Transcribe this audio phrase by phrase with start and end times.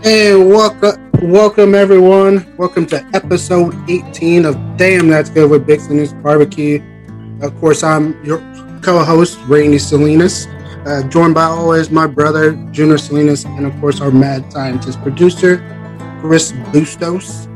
[0.00, 2.46] Hey, welcome, welcome everyone.
[2.56, 6.80] Welcome to episode 18 of Damn That's Good with Big Salinas Barbecue.
[7.42, 8.38] Of course, I'm your
[8.80, 10.46] co-host Rainy Salinas,
[10.86, 15.58] uh, joined by always my brother Junior Salinas, and of course our mad scientist producer
[16.20, 17.48] Chris Bustos.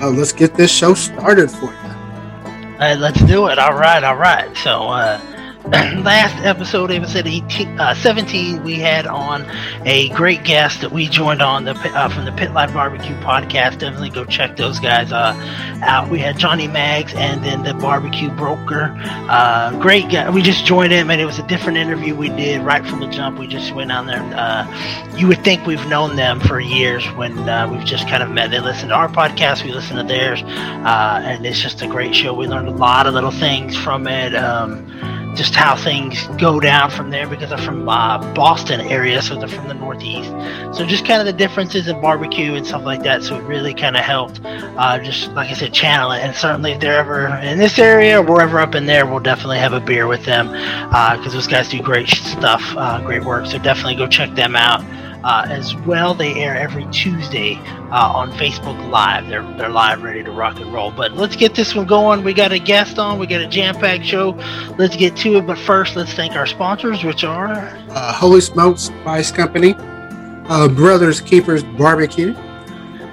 [0.00, 2.74] Uh, let's get this show started for you.
[2.78, 3.58] Hey, let's do it.
[3.58, 4.56] All right, all right.
[4.56, 5.20] So, uh,
[5.72, 9.44] last episode, episode 18, uh, 17, we had on
[9.84, 13.76] a great guest that we joined on the uh, from the Pit Life Barbecue podcast.
[13.76, 15.34] Definitely go check those guys uh,
[15.82, 16.08] out.
[16.08, 18.94] We had Johnny Mags and then the Barbecue Broker.
[18.98, 20.30] Uh, great guy.
[20.30, 23.08] We just joined him, and it was a different interview we did right from the
[23.08, 23.38] jump.
[23.38, 24.22] We just went on there.
[24.22, 28.30] Uh, you would think we've known them for years when uh, we've just kind of
[28.30, 28.50] met.
[28.50, 32.32] They listen to our podcast, we listen to theirs, and it's just a great show.
[32.32, 34.34] We learned a lot of little things from it.
[34.34, 39.38] Um, just how things go down from there because they're from uh, Boston area, so
[39.38, 40.30] they're from the Northeast.
[40.76, 43.22] So just kind of the differences in barbecue and stuff like that.
[43.22, 46.20] So it really kind of helped, uh, just like I said, channel it.
[46.20, 49.58] And certainly if they're ever in this area or wherever up in there, we'll definitely
[49.58, 53.46] have a beer with them because uh, those guys do great stuff, uh, great work.
[53.46, 54.82] So definitely go check them out.
[55.24, 56.14] Uh, as well.
[56.14, 57.56] They air every Tuesday
[57.90, 59.26] uh, on Facebook Live.
[59.26, 60.92] They're they're live, ready to rock and roll.
[60.92, 62.22] But let's get this one going.
[62.22, 63.18] We got a guest on.
[63.18, 64.30] We got a jam-packed show.
[64.78, 65.46] Let's get to it.
[65.46, 71.20] But first, let's thank our sponsors, which are uh, Holy Smokes Spice Company, uh, Brothers
[71.20, 72.32] Keepers Barbecue,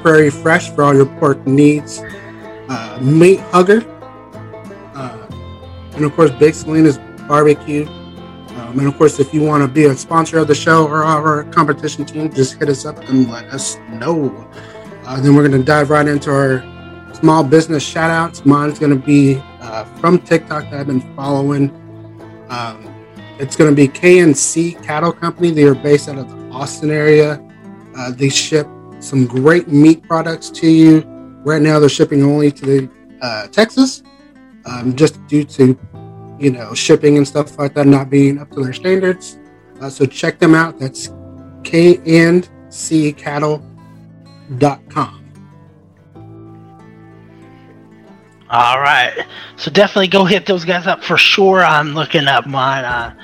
[0.03, 2.03] Prairie Fresh for all your pork needs,
[2.69, 3.83] uh, Meat Hugger,
[4.93, 5.27] uh,
[5.95, 7.87] and of course Big Salinas Barbecue.
[8.75, 11.05] Um, and of course, if you want to be a sponsor of the show or
[11.05, 14.45] our competition team, just hit us up and let us know.
[15.05, 16.61] Uh, then we're going to dive right into our
[17.13, 18.45] small business shout outs.
[18.45, 21.69] Mine's going to be uh, from TikTok that I've been following.
[22.49, 22.93] Um,
[23.39, 25.51] it's going to be KNC Cattle Company.
[25.51, 27.41] They are based out of the Austin area.
[27.95, 28.67] Uh, they ship
[28.99, 31.01] some great meat products to you.
[31.45, 32.89] Right now, they're shipping only to the,
[33.21, 34.03] uh, Texas,
[34.65, 35.79] um, just due to
[36.39, 39.39] you know, shipping and stuff like that not being up to their standards.
[39.81, 40.79] Uh, so check them out.
[40.79, 41.09] That's
[41.63, 43.61] kncattle.com.
[48.47, 49.25] All right.
[49.57, 51.63] So definitely go hit those guys up for sure.
[51.63, 52.85] I'm looking up mine.
[52.85, 53.15] Uh,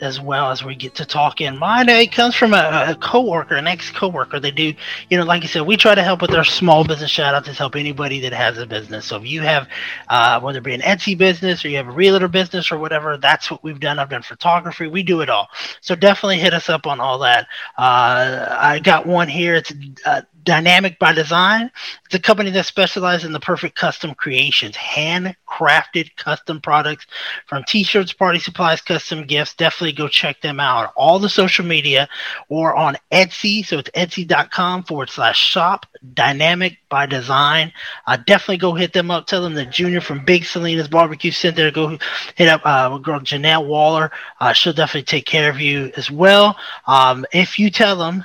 [0.00, 1.56] as well as we get to talking.
[1.56, 4.40] Mine it comes from a, a coworker, an ex coworker.
[4.40, 4.74] They do,
[5.08, 7.48] you know, like I said, we try to help with our small business shout outs
[7.48, 9.06] to help anybody that has a business.
[9.06, 9.68] So if you have,
[10.08, 13.16] uh, whether it be an Etsy business or you have a realtor business or whatever,
[13.16, 13.98] that's what we've done.
[13.98, 14.86] I've done photography.
[14.86, 15.48] We do it all.
[15.80, 17.46] So definitely hit us up on all that.
[17.76, 19.54] Uh, I got one here.
[19.56, 19.72] It's
[20.04, 21.70] uh, Dynamic by Design.
[22.06, 27.06] It's a company that specializes in the perfect custom creations, handcrafted custom products
[27.46, 29.54] from t-shirts, party supplies, custom gifts.
[29.54, 30.92] Definitely go check them out.
[30.96, 32.08] All the social media
[32.48, 33.64] or on Etsy.
[33.64, 37.72] So it's etsy.com forward slash shop dynamic by design.
[38.06, 39.26] Uh, definitely go hit them up.
[39.26, 41.70] Tell them the junior from Big Salinas Barbecue Center.
[41.70, 41.98] Go
[42.34, 44.10] hit up uh, girl Janelle Waller.
[44.40, 46.56] Uh, she'll definitely take care of you as well.
[46.86, 48.24] Um, if you tell them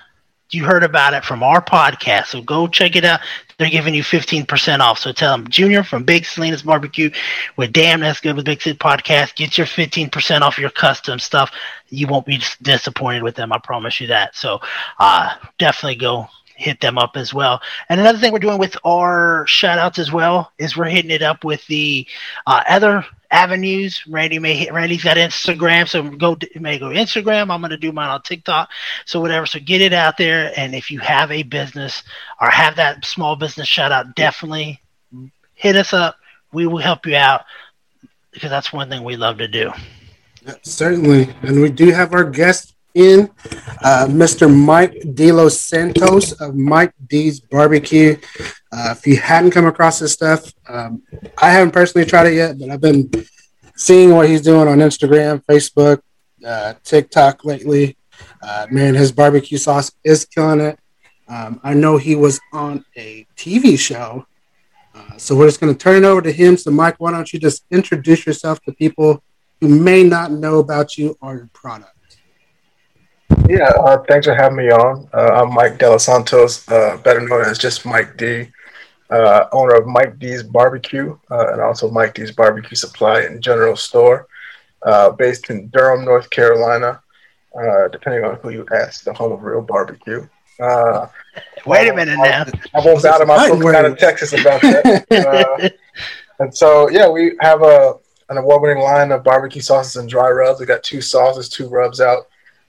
[0.52, 2.28] you heard about it from our podcast.
[2.28, 3.20] So go check it out.
[3.58, 5.00] They're giving you 15% off.
[5.00, 7.10] So tell them Junior from Big Salinas Barbecue
[7.56, 9.36] with Damn That's Good with Big Sid Podcast.
[9.36, 11.52] Get your 15% off your custom stuff.
[11.90, 13.54] You won't be disappointed with them.
[13.54, 14.36] I promise you that.
[14.36, 14.60] So
[15.00, 17.62] uh, definitely go hit them up as well.
[17.90, 21.22] And another thing we're doing with our shout outs as well is we're hitting it
[21.22, 22.08] up with the
[22.48, 24.02] uh, other avenues.
[24.08, 27.52] Randy may Randy's got Instagram, so go may go Instagram.
[27.52, 28.70] I'm gonna do mine on TikTok.
[29.06, 29.46] So whatever.
[29.46, 30.54] So get it out there.
[30.58, 32.04] And if you have a business
[32.42, 34.82] or have that small business shout out, definitely
[35.54, 36.16] hit us up.
[36.54, 37.42] We will help you out
[38.32, 39.72] because that's one thing we love to do.
[40.62, 41.34] certainly.
[41.42, 43.30] And we do have our guest in,
[43.84, 44.54] uh, Mr.
[44.54, 48.16] Mike De Los Santos of Mike D's Barbecue.
[48.76, 51.02] Uh, if you hadn't come across this stuff, um,
[51.38, 53.10] I haven't personally tried it yet, but I've been
[53.78, 56.02] seeing what he's doing on Instagram, Facebook,
[56.46, 57.96] uh, TikTok lately.
[58.42, 60.78] Uh, man, his barbecue sauce is killing it.
[61.28, 64.26] Um, I know he was on a TV show.
[64.94, 66.58] Uh, so we're just going to turn it over to him.
[66.58, 69.24] So, Mike, why don't you just introduce yourself to people
[69.62, 71.92] who may not know about you or your product?
[73.50, 75.08] Yeah, uh, thanks for having me on.
[75.14, 78.48] Uh, I'm Mike De Los Santos, uh, better known as just Mike D,
[79.10, 83.76] uh, owner of Mike D's Barbecue uh, and also Mike D's Barbecue Supply and General
[83.76, 84.28] Store,
[84.84, 87.02] uh, based in Durham, North Carolina.
[87.92, 90.28] depending on who you ask, the home of real barbecue.
[91.66, 92.46] Wait a minute now.
[92.74, 93.32] I won't doubt him.
[93.32, 95.76] I'm from out of Texas about that.
[96.40, 97.96] and so, yeah, we have a
[98.30, 100.60] an award-winning line of barbecue sauces and dry rubs.
[100.60, 102.28] We got two sauces, two rubs out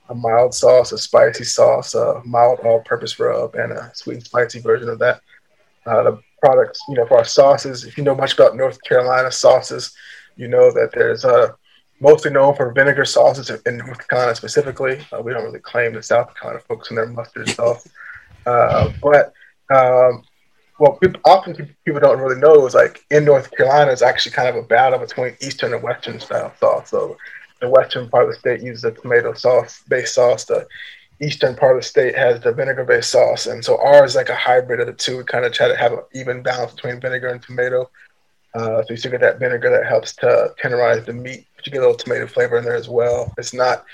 [0.09, 4.61] a mild sauce, a spicy sauce, a mild all-purpose rub, and a sweet and spicy
[4.61, 5.21] version of that.
[5.85, 9.31] Uh, the products, you know, for our sauces, if you know much about North Carolina
[9.31, 9.95] sauces,
[10.37, 11.49] you know that there's uh,
[12.01, 15.01] mostly known for vinegar sauces in North Carolina specifically.
[15.13, 17.89] Uh, we don't really claim the South Carolina folks in their mustard sauce.
[18.45, 19.33] Uh, but
[19.75, 20.23] um,
[20.79, 24.57] well, often people don't really know is like in North Carolina is actually kind of
[24.57, 26.91] a battle between Eastern and Western style sauce.
[26.91, 27.17] So
[27.61, 30.45] the Western part of the state uses a tomato sauce based sauce.
[30.45, 30.67] The
[31.21, 34.29] Eastern part of the state has the vinegar based sauce, and so ours is like
[34.29, 35.19] a hybrid of the two.
[35.19, 37.91] We kind of try to have an even balance between vinegar and tomato.
[38.55, 41.73] Uh, so you still get that vinegar that helps to tenderize the meat, but you
[41.73, 43.33] get a little tomato flavor in there as well.
[43.39, 43.85] It's not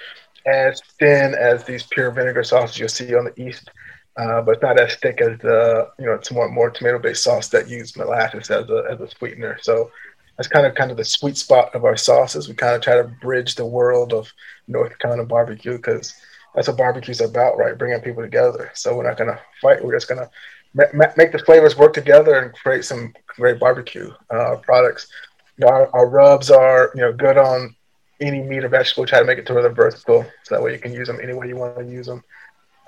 [0.47, 3.71] as thin as these pure vinegar sauces you'll see on the east
[4.17, 7.49] uh, but not as thick as the you know it's more more tomato based sauce
[7.49, 9.59] that use molasses as a as a sweetener.
[9.63, 9.91] So
[10.37, 12.49] that's kind of kind of the sweet spot of our sauces.
[12.49, 14.31] We kind of try to bridge the world of
[14.69, 16.15] North Carolina barbecue because
[16.55, 17.77] that's what barbecue's about, right?
[17.77, 18.71] Bringing people together.
[18.75, 19.85] So we're not gonna fight.
[19.85, 20.31] We're just gonna
[20.75, 25.09] ma- make the flavors work together and create some great barbecue uh, products.
[25.57, 27.75] You know, our, our, rubs are you know good on
[28.21, 29.07] any meat or vegetable.
[29.07, 31.19] Try to make it to where they're versatile, so that way you can use them
[31.23, 32.23] any way you want to use them.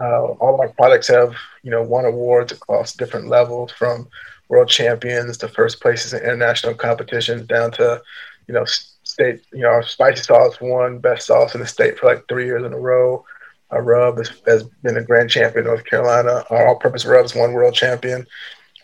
[0.01, 4.09] Uh, all our products have, you know, won awards across different levels, from
[4.49, 8.03] world champions to first places in international competitions, down to,
[8.49, 9.43] you know, state.
[9.53, 12.65] You know, our spicy sauce won best sauce in the state for like three years
[12.65, 13.25] in a row.
[13.71, 16.45] Our rub has, been a grand champion in North Carolina.
[16.51, 18.27] Our all-purpose rubs won world champion.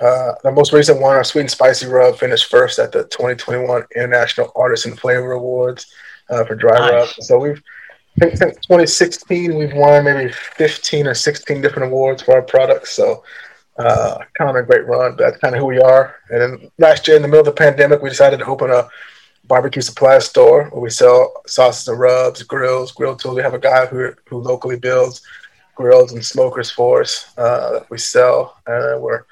[0.00, 3.84] Uh, the most recent one, our sweet and spicy rub, finished first at the 2021
[3.94, 5.92] International Artisan Flavor Awards
[6.30, 6.92] uh, for dry nice.
[6.92, 7.08] rub.
[7.20, 7.62] So we've
[8.16, 12.90] I think since 2016, we've won maybe 15 or 16 different awards for our products.
[12.90, 13.22] So,
[13.78, 15.16] uh, kind of a great run.
[15.16, 16.16] That's kind of who we are.
[16.28, 18.88] And then last year, in the middle of the pandemic, we decided to open a
[19.50, 23.34] barbecue supply store where we sell sauces and rubs, grills, grill tools.
[23.34, 25.22] We have a guy who who locally builds
[25.74, 28.56] grills and smokers for us uh, that we sell.
[28.66, 29.24] And we're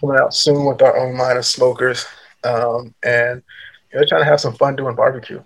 [0.00, 2.04] coming out soon with our own line of smokers.
[2.44, 3.42] Um, and
[3.90, 5.42] you know, trying to have some fun doing barbecue.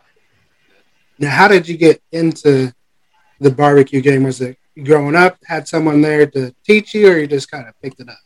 [1.21, 2.73] Now, how did you get into
[3.39, 4.25] the barbecue game?
[4.25, 7.81] Was it growing up, had someone there to teach you, or you just kind of
[7.81, 8.19] picked it up?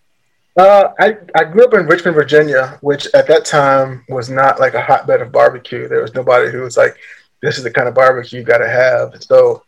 [0.56, 4.74] Uh, I, I grew up in Richmond, Virginia, which at that time was not like
[4.74, 5.88] a hotbed of barbecue.
[5.88, 6.96] There was nobody who was like,
[7.40, 9.22] this is the kind of barbecue you got to have.
[9.22, 9.62] So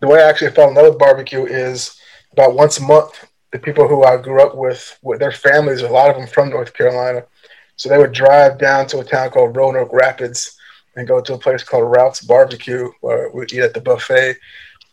[0.00, 1.98] the way I actually fell in love with barbecue is
[2.32, 5.88] about once a month, the people who I grew up with, with their families, a
[5.88, 7.24] lot of them from North Carolina.
[7.76, 10.58] So they would drive down to a town called Roanoke Rapids
[10.96, 14.36] and go to a place called Ralph's Barbecue where we eat at the buffet.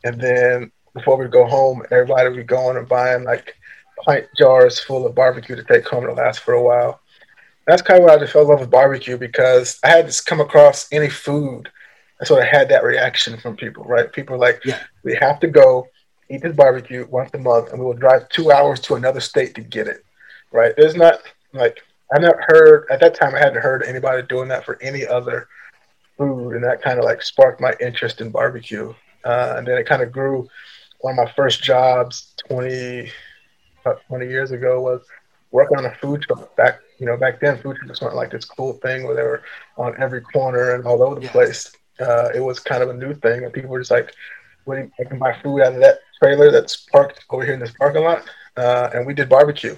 [0.06, 3.56] And then before we go home, everybody would be going and buying like
[4.06, 7.02] pint jars full of barbecue to take home to last for a while.
[7.68, 10.24] That's kind of why I just fell in love with barbecue because I had to
[10.24, 11.70] come across any food.
[12.22, 14.12] I sort of had that reaction from people, right?
[14.12, 14.80] People like, yeah.
[15.04, 15.88] we have to go
[16.30, 19.56] eat this barbecue once a month and we will drive two hours to another state
[19.56, 20.04] to get it,
[20.52, 20.74] right?
[20.76, 21.20] There's not
[21.54, 21.80] like,
[22.14, 25.48] I never heard, at that time, I hadn't heard anybody doing that for any other
[26.18, 28.94] food, and that kind of like sparked my interest in barbecue.
[29.24, 30.48] Uh, and then it kind of grew.
[31.00, 33.12] One of my first jobs 20,
[34.08, 35.02] 20 years ago was
[35.52, 36.56] working on a food truck.
[36.56, 39.44] Back, you know, back then food trucks weren't like this cool thing where they were
[39.78, 41.72] on every corner and all over the place.
[42.00, 44.14] Uh, it was kind of a new thing, and people were just like,
[44.66, 44.78] "What?
[44.78, 48.04] I can buy food out of that trailer that's parked over here in this parking
[48.04, 49.76] lot." Uh, and we did barbecue.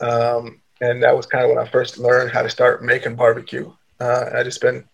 [0.00, 3.72] Um, and that was kind of when I first learned how to start making barbecue.
[4.00, 4.84] Uh, I just been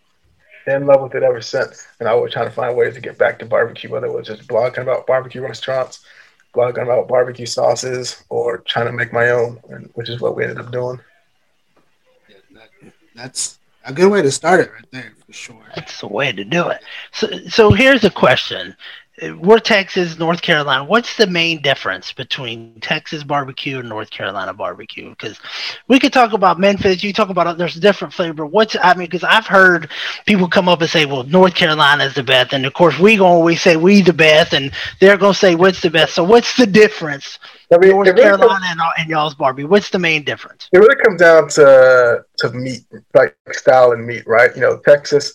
[0.66, 1.87] in love with it ever since.
[2.00, 4.26] And I was trying to find ways to get back to barbecue, whether it was
[4.26, 6.05] just blogging about barbecue restaurants,
[6.56, 9.56] blogging about barbecue sauces, or trying to make my own,
[9.94, 10.98] which is what we ended up doing.
[12.28, 15.62] Yeah, that, that's a good way to start it right there for sure.
[15.75, 16.80] That's the way to do it.
[17.12, 18.75] So, so here's a question:
[19.38, 20.85] we're Texas, North Carolina.
[20.85, 25.08] What's the main difference between Texas barbecue and North Carolina barbecue?
[25.11, 25.40] Because
[25.88, 27.02] we could talk about Memphis.
[27.02, 28.44] You talk about there's a different flavor.
[28.44, 29.06] What's I mean?
[29.06, 29.90] Because I've heard
[30.26, 33.16] people come up and say, "Well, North Carolina is the best," and of course we
[33.16, 34.70] gonna always say we the best, and
[35.00, 36.14] they're gonna say what's the best.
[36.14, 37.38] So what's the difference?
[37.73, 39.66] I mean, North really Carolina comes, and, and y'all's barbecue.
[39.66, 40.68] What's the main difference?
[40.73, 42.82] It really comes down to to meat,
[43.14, 44.54] like style and meat, right?
[44.54, 45.32] You know, Texas,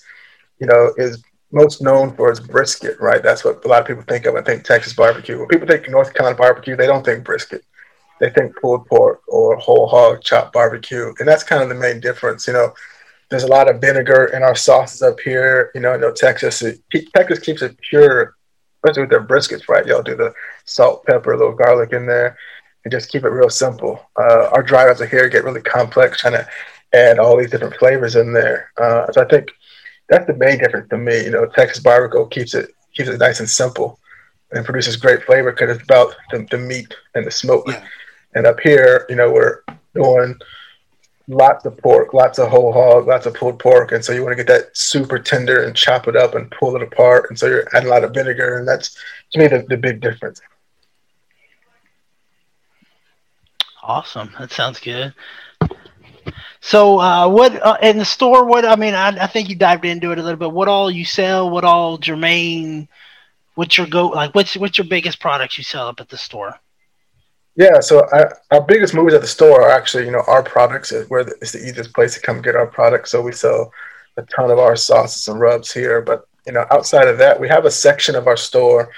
[0.60, 3.22] you know, is most known for its brisket, right?
[3.22, 4.36] That's what a lot of people think of.
[4.36, 5.38] I think Texas barbecue.
[5.38, 7.64] When people think North Carolina barbecue, they don't think brisket.
[8.20, 12.00] They think pulled pork or whole hog chopped barbecue, and that's kind of the main
[12.00, 12.48] difference.
[12.48, 12.74] You know,
[13.30, 15.72] there's a lot of vinegar in our sauces up here.
[15.74, 16.62] You know, know Texas.
[16.62, 16.82] It,
[17.16, 18.36] Texas keeps it pure,
[18.78, 19.86] especially with their briskets, right?
[19.86, 20.34] Y'all do the
[20.66, 22.38] salt, pepper, a little garlic in there,
[22.86, 24.00] and just keep it real simple.
[24.20, 26.48] Uh, our dry rubs here get really complex, trying to
[26.94, 28.72] add all these different flavors in there.
[28.78, 29.50] Uh, so I think
[30.12, 31.24] that's the main difference to me.
[31.24, 33.98] You know, Texas barbecue keeps it keeps it nice and simple,
[34.52, 37.64] and produces great flavor because it's about the, the meat and the smoke.
[37.68, 37.84] Yeah.
[38.36, 39.64] And up here, you know, we're
[39.96, 40.36] doing
[41.28, 44.34] lots of pork, lots of whole hog, lots of pulled pork, and so you want
[44.38, 47.48] to get that super tender and chop it up and pull it apart, and so
[47.48, 48.98] you're adding a lot of vinegar, and that's
[49.32, 50.42] to me the, the big difference.
[53.82, 54.32] Awesome.
[54.38, 55.14] That sounds good.
[56.60, 58.46] So, uh, what uh, in the store?
[58.46, 60.52] What I mean, I, I think you dived into it a little bit.
[60.52, 61.50] What all you sell?
[61.50, 62.88] What all Jermaine?
[63.56, 64.08] What's your go?
[64.08, 66.60] Like, what's what's your biggest products you sell up at the store?
[67.56, 70.92] Yeah, so I, our biggest movies at the store are actually, you know, our products.
[70.92, 73.12] Is where the, it's the easiest place to come get our products.
[73.12, 73.74] So we sell
[74.18, 76.02] a ton of our sauces and rubs here.
[76.02, 78.90] But you know, outside of that, we have a section of our store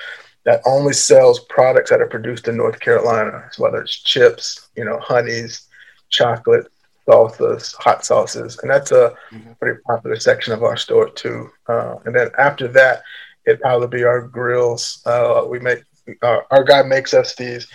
[0.45, 3.49] that only sells products that are produced in North Carolina.
[3.51, 5.67] So whether it's chips, you know, honeys,
[6.09, 6.67] chocolate,
[7.07, 9.53] salsas, hot sauces, and that's a mm-hmm.
[9.59, 11.49] pretty popular section of our store too.
[11.67, 13.03] Uh, and then after that,
[13.45, 15.01] it'd probably be our grills.
[15.05, 15.83] Uh, we make
[16.21, 17.67] uh, our guy makes us these,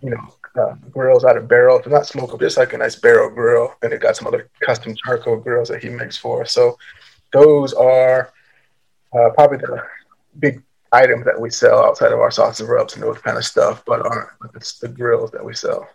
[0.00, 1.82] you know, uh, grills out of barrels.
[1.84, 4.94] They're not smokable, just like a nice barrel grill, and it got some other custom
[4.94, 6.52] charcoal grills that he makes for us.
[6.52, 6.78] So
[7.32, 8.32] those are
[9.12, 9.82] uh, probably the
[10.38, 10.62] big
[10.92, 13.82] items that we sell outside of our sauce and rubs and those kind of stuff,
[13.84, 15.88] but are it's the grills that we sell.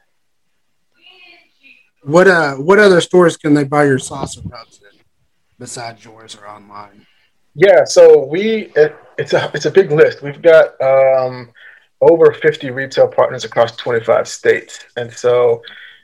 [2.03, 4.99] What uh what other stores can they buy your sauce and rubs in
[5.57, 7.05] besides yours or online?
[7.55, 10.21] Yeah, so we it, it's a it's a big list.
[10.21, 11.51] We've got um,
[11.99, 15.61] over 50 retail partners across 25 states, and so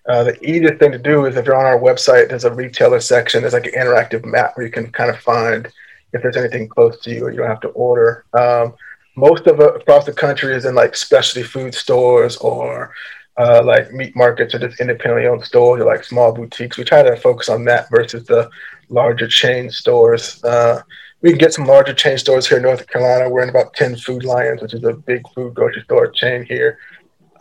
[0.10, 3.00] uh, the easiest thing to do is if you're on our website, there's a retailer
[3.00, 3.42] section.
[3.42, 5.68] There's like an interactive map where you can kind of find
[6.14, 8.26] if there's anything close to you or you don't have to order.
[8.34, 8.74] Um,
[9.16, 12.94] most of it across the country is in like specialty food stores or
[13.38, 16.78] uh, like meat markets or just independently owned stores or like small boutiques.
[16.78, 18.50] We try to focus on that versus the
[18.90, 20.44] larger chain stores.
[20.44, 20.82] Uh,
[21.22, 23.30] we can get some larger chain stores here in North Carolina.
[23.30, 26.78] We're in about 10 Food Lions, which is a big food grocery store chain here.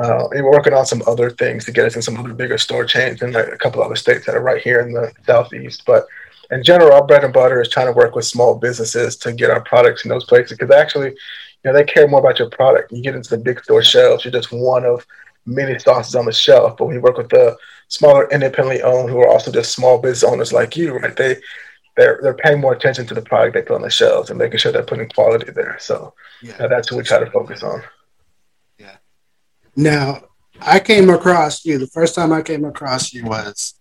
[0.00, 2.58] Uh, and we're working on some other things to get us in some other bigger
[2.58, 5.84] store chains in like a couple other states that are right here in the southeast.
[5.86, 6.06] But
[6.50, 9.50] in general, our bread and butter is trying to work with small businesses to get
[9.50, 11.16] our products in those places because actually, you
[11.64, 12.90] know, they care more about your product.
[12.90, 15.06] You get into the big store shelves, you're just one of
[15.46, 16.76] many sauces on the shelf.
[16.76, 17.56] But when you work with the
[17.88, 21.14] smaller independently owned who are also just small business owners like you, right?
[21.14, 21.36] They
[21.96, 24.58] they're they're paying more attention to the product they put on the shelves and making
[24.58, 25.76] sure they're putting quality there.
[25.78, 27.82] So yeah, uh, that's what we try to focus on.
[28.78, 28.96] Yeah.
[29.76, 30.24] Now
[30.60, 31.78] I came across you.
[31.78, 33.74] The first time I came across you was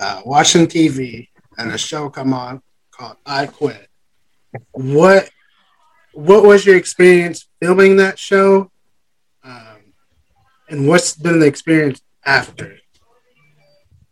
[0.00, 3.88] uh, watching TV and a show come on called I Quit.
[4.72, 5.30] What
[6.12, 8.70] what was your experience filming that show?
[9.44, 9.75] Um,
[10.68, 12.78] and what's been the experience after?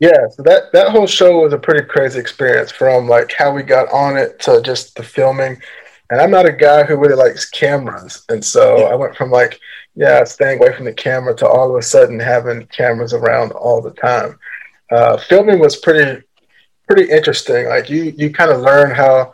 [0.00, 3.62] Yeah, so that that whole show was a pretty crazy experience from like how we
[3.62, 5.61] got on it to just the filming.
[6.11, 9.58] And I'm not a guy who really likes cameras, and so I went from like
[9.96, 13.80] yeah, staying away from the camera to all of a sudden having cameras around all
[13.80, 14.38] the time.
[14.90, 16.23] Uh, filming was pretty
[16.87, 17.68] pretty interesting.
[17.68, 19.32] Like you you kind of learn how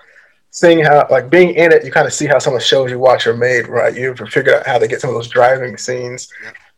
[0.50, 2.90] seeing how like being in it, you kind of see how some of the shows
[2.90, 3.96] you watch are made, right?
[3.96, 6.28] You figure out how to get some of those driving scenes.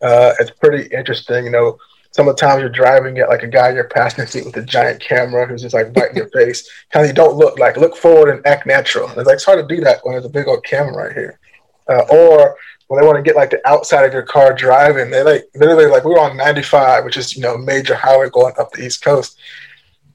[0.03, 1.79] Uh, it's pretty interesting, you know
[2.13, 4.57] some of the times you're driving it like a guy in your passenger seat with
[4.57, 6.69] a giant camera who's just like biting your face.
[6.91, 9.09] Kind of you don't look like look forward and act natural.
[9.09, 11.41] it's like it's hard to do that when there's a big old camera right here.
[11.89, 12.57] Uh, or
[12.87, 15.87] when they want to get like the outside of your car driving, they like literally
[15.87, 19.03] like we were on 95, which is you know major highway going up the East
[19.03, 19.39] Coast,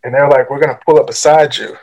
[0.03, 1.75] and they're like we're gonna pull up beside you,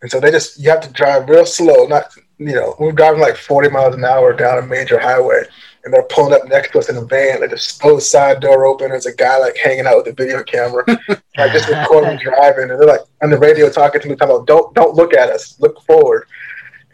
[0.00, 3.20] and so they just you have to drive real slow, not you know we're driving
[3.20, 5.42] like 40 miles an hour down a major highway
[5.84, 7.40] and they're pulling up next to us in a van.
[7.40, 8.90] like throw the side door open.
[8.90, 10.84] There's a guy like hanging out with a video camera,
[11.36, 14.46] like just recording driving, and they're like on the radio talking to me, talking about
[14.46, 16.26] don't don't look at us, look forward.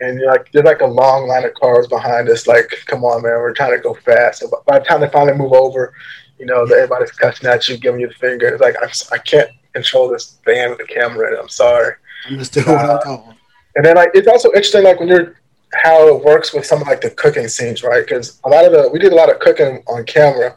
[0.00, 2.47] And you're like, there's like a long line of cars behind us.
[2.47, 4.40] Like, come on, man, we're trying to go fast.
[4.40, 5.95] So by the time they finally move over,
[6.38, 8.49] you know, everybody's cussing at you, giving you the finger.
[8.49, 11.28] It's like I, I can't control this van with the camera.
[11.28, 11.95] And I'm sorry.
[12.28, 13.35] I'm just doing uh, what I'm told.
[13.75, 15.37] And then like it's also interesting, like when you're
[15.83, 18.04] how it works with some of like the cooking scenes, right?
[18.04, 20.54] Because a lot of the we did a lot of cooking on camera.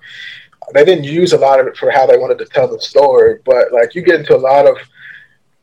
[0.73, 3.39] They didn't use a lot of it for how they wanted to tell the story,
[3.45, 4.77] but like you get into a lot of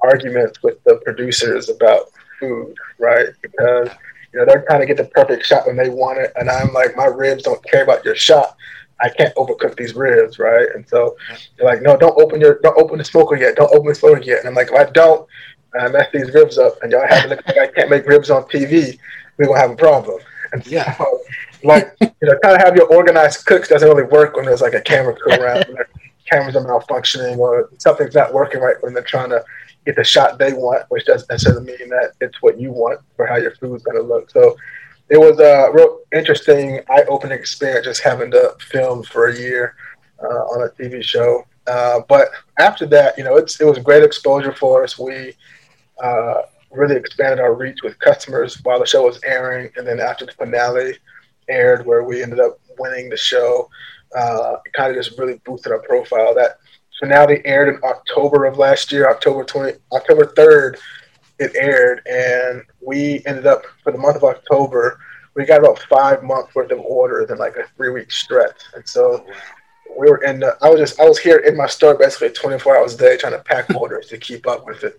[0.01, 2.11] arguments with the producers about
[2.41, 3.29] food, right?
[3.41, 3.89] Because
[4.33, 6.73] you know they're trying to get the perfect shot when they want it, and I'm
[6.73, 8.57] like, my ribs don't care about your shot.
[9.01, 10.69] I can't overcook these ribs, right?
[10.75, 11.17] And so
[11.57, 14.23] they're like, no, don't open your, don't open the smoker yet, don't open the smoker
[14.23, 14.41] yet.
[14.41, 15.29] And I'm like, if I don't,
[15.79, 18.31] I mess these ribs up, and y'all have to look like I can't make ribs
[18.31, 18.99] on TV
[19.39, 20.21] we're gonna have a problem.
[20.53, 21.21] And yeah, so,
[21.65, 24.75] like you know, kind of have your organized cooks doesn't really work when there's like
[24.75, 25.85] a camera crew around, when
[26.31, 29.45] cameras are malfunctioning or something's not working right when they're trying to
[29.85, 33.27] get the shot they want, which doesn't necessarily mean that it's what you want for
[33.27, 34.31] how your food's gonna look.
[34.31, 34.57] So
[35.09, 39.77] it was a real interesting, eye-opening experience just having to film for a year
[40.21, 41.47] uh, on a TV show.
[41.67, 42.29] Uh, but
[42.59, 44.99] after that, you know, it's, it was great exposure for us.
[44.99, 45.35] We
[46.03, 50.27] uh, really expanded our reach with customers while the show was airing, and then after
[50.27, 50.99] the finale
[51.49, 53.69] aired, where we ended up winning the show,
[54.17, 56.35] uh, it kind of just really boosted our profile.
[56.35, 56.59] That
[56.99, 60.79] finale aired in October of last year, October twenty, October third.
[61.39, 64.99] It aired, and we ended up for the month of October.
[65.35, 68.89] We got about five months worth of orders in like a three week stretch, and
[68.89, 69.27] so
[69.99, 70.41] we were in.
[70.41, 73.17] The, I was just I was here in my store basically 24 hours a day
[73.17, 74.97] trying to pack orders to keep up with it.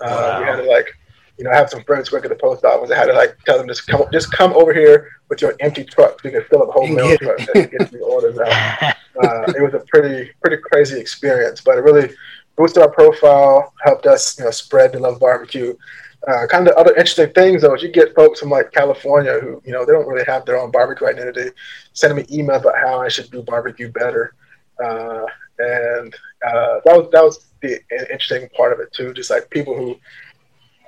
[0.00, 0.40] Uh, wow.
[0.40, 0.96] We had to like,
[1.38, 2.90] you know, I have some friends work at the post office.
[2.90, 5.84] I had to like tell them just come just come over here with your empty
[5.84, 8.94] truck so you can fill up a whole mail truck and get the orders out.
[9.18, 12.08] Uh, it was a pretty pretty crazy experience, but it really
[12.54, 15.74] boosted our profile, helped us you know spread the love barbecue.
[16.28, 19.60] Uh, kind of other interesting things though is you get folks from like California who
[19.64, 21.50] you know they don't really have their own barbecue identity,
[21.94, 24.34] sending me emails about how I should do barbecue better,
[24.80, 25.26] uh,
[25.58, 26.14] and
[26.46, 27.80] uh, that was that was the
[28.12, 29.12] interesting part of it too.
[29.14, 29.98] Just like people who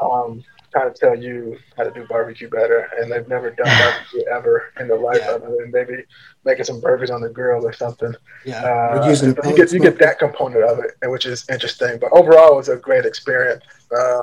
[0.01, 4.23] um, kind of tell you how to do barbecue better, and they've never done barbecue
[4.31, 5.33] ever in their life, yeah.
[5.33, 6.05] other than maybe
[6.45, 8.15] making some burgers on the grill or something.
[8.45, 11.99] Yeah, uh, using you get you get that component of it, which is interesting.
[12.01, 13.65] But overall, it was a great experience,
[13.97, 14.23] uh,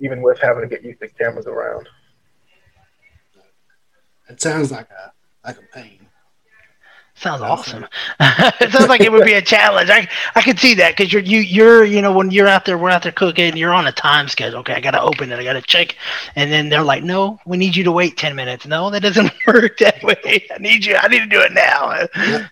[0.00, 1.88] even with having to get used to cameras around.
[4.28, 5.12] It sounds like a
[5.46, 6.01] like a pain.
[7.22, 7.86] Sounds awesome.
[8.20, 9.90] it sounds like it would be a challenge.
[9.90, 12.76] I I can see that because you're you you're you know when you're out there
[12.76, 14.58] we're out there cooking you're on a time schedule.
[14.58, 15.38] Okay, I got to open it.
[15.38, 15.94] I got to check,
[16.34, 18.66] and then they're like, no, we need you to wait ten minutes.
[18.66, 20.48] No, that doesn't work that way.
[20.52, 20.96] I need you.
[20.96, 22.08] I need to do it now.
[22.16, 22.48] Yeah.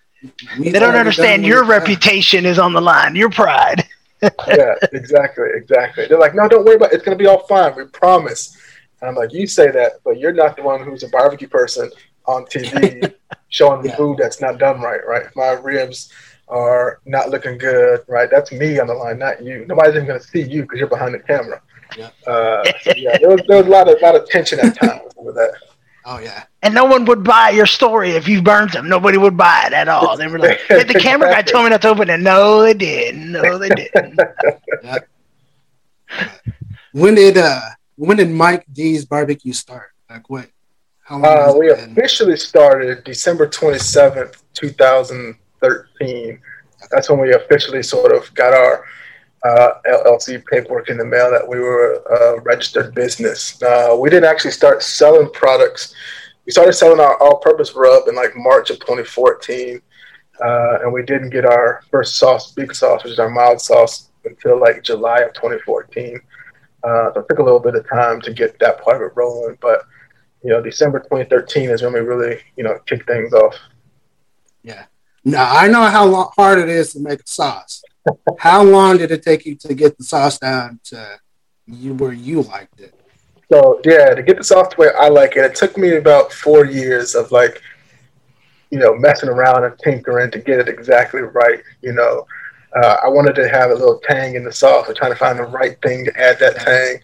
[0.60, 3.16] They don't understand your reputation is on the line.
[3.16, 3.84] Your pride.
[4.22, 6.06] yeah, exactly, exactly.
[6.06, 6.96] They're like, no, don't worry about it.
[6.96, 7.74] It's gonna be all fine.
[7.74, 8.56] We promise.
[9.00, 11.90] And I'm like, you say that, but you're not the one who's a barbecue person
[12.26, 13.12] on TV
[13.50, 13.96] showing the yeah.
[13.96, 15.26] food that's not done right, right?
[15.36, 16.10] My ribs
[16.48, 18.28] are not looking good, right?
[18.30, 19.64] That's me on the line, not you.
[19.68, 21.60] Nobody's even going to see you because you're behind the camera.
[21.96, 22.10] Yeah.
[22.26, 25.12] Uh, so yeah, there was, there was a lot of lot of tension at times
[25.16, 25.52] with that.
[26.04, 26.44] Oh yeah.
[26.62, 28.88] And no one would buy your story if you burned them.
[28.88, 30.16] Nobody would buy it at all.
[30.16, 32.20] They were like, the camera guy told me not to open it.
[32.20, 33.32] No, they didn't.
[33.32, 34.20] No, they didn't.
[34.82, 34.98] yeah.
[36.92, 37.60] When did uh
[37.96, 39.90] when did Mike D's barbecue start?
[40.08, 40.48] Like what
[41.10, 41.90] uh, we been?
[41.90, 46.40] officially started December 27th, 2013.
[46.90, 48.84] That's when we officially sort of got our
[49.44, 53.60] uh, LLC paperwork in the mail that we were a registered business.
[53.62, 55.94] Uh, we didn't actually start selling products.
[56.46, 59.80] We started selling our all-purpose rub in like March of 2014,
[60.42, 64.10] uh, and we didn't get our first sauce, big sauce, which is our mild sauce,
[64.24, 66.20] until like July of 2014.
[66.82, 69.12] Uh, so it took a little bit of time to get that part of it
[69.16, 69.84] rolling, but
[70.42, 73.56] you know, December 2013 is when we really, you know, kick things off.
[74.62, 74.84] Yeah.
[75.24, 77.82] Now I know how long, hard it is to make a sauce.
[78.38, 81.18] how long did it take you to get the sauce down to
[81.66, 82.94] you where you liked it?
[83.52, 86.32] So yeah, to get the sauce the way I like it, it took me about
[86.32, 87.60] four years of like,
[88.70, 91.60] you know, messing around and tinkering to get it exactly right.
[91.82, 92.26] You know,
[92.76, 94.88] uh, I wanted to have a little tang in the sauce.
[94.88, 97.00] I'm trying to find the right thing to add that tang.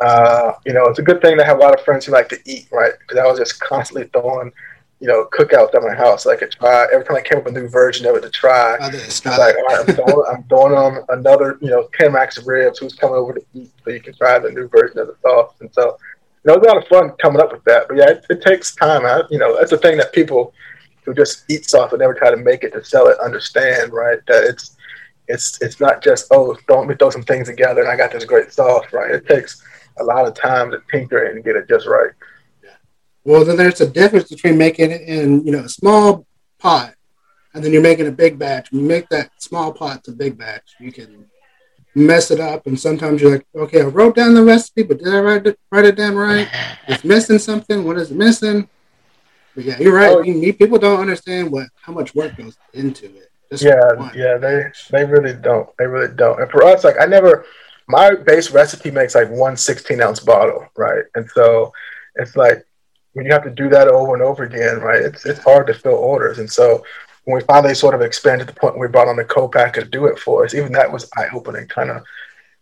[0.00, 2.28] Uh, you know, it's a good thing to have a lot of friends who like
[2.28, 2.92] to eat, right?
[3.00, 4.52] Because I was just constantly throwing,
[5.00, 6.22] you know, cookouts at my house.
[6.24, 8.22] So I could try every time I came up with a new version of it
[8.22, 8.76] to try.
[8.80, 12.46] I like, all right, I'm throwing, I'm throwing on another, you know, 10 max of
[12.46, 12.78] ribs.
[12.78, 15.54] Who's coming over to eat so you can try the new version of the sauce?
[15.60, 15.98] And so,
[16.44, 17.88] you know, it was a lot of fun coming up with that.
[17.88, 19.04] But yeah, it, it takes time.
[19.04, 20.54] I, you know, that's the thing that people
[21.08, 24.18] who just eat sauce but never try to make it to sell it understand, right?
[24.26, 24.76] That it's
[25.26, 28.12] it's it's not just oh, don't let me throw some things together and I got
[28.12, 29.10] this great sauce, right?
[29.10, 29.62] It takes
[30.00, 32.10] a lot of time to tinker and get it just right.
[33.24, 36.26] Well, then there's a difference between making it in you know a small
[36.58, 36.94] pot,
[37.52, 38.72] and then you're making a big batch.
[38.72, 41.26] When you make that small pot to big batch, you can
[41.94, 45.14] mess it up, and sometimes you're like, okay, I wrote down the recipe, but did
[45.14, 46.48] I write it, write it down right?
[46.88, 47.84] It's missing something.
[47.84, 48.66] What is it missing?
[49.54, 50.10] But yeah, you're right.
[50.10, 53.30] Oh, people don't understand what how much work goes into it.
[53.60, 55.68] yeah, yeah, they they really don't.
[55.78, 56.40] They really don't.
[56.40, 57.44] And for us, like I never
[57.88, 61.04] my base recipe makes like one 16 ounce bottle, right?
[61.14, 61.72] And so
[62.16, 62.64] it's like
[63.14, 65.02] when you have to do that over and over again, right?
[65.02, 66.38] It's it's hard to fill orders.
[66.38, 66.84] And so
[67.24, 69.82] when we finally sort of expanded to the point where we brought on a co-packer
[69.82, 71.66] to do it for us, even that was eye opening.
[71.66, 72.02] Kind of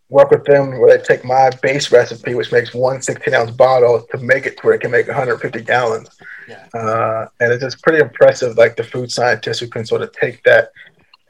[0.08, 4.06] work with them where they take my base recipe, which makes one 16 ounce bottle,
[4.10, 6.08] to make it to where it can make 150 gallons.
[6.48, 6.66] Yeah.
[6.72, 10.42] Uh, and it's just pretty impressive, like the food scientists who can sort of take
[10.44, 10.70] that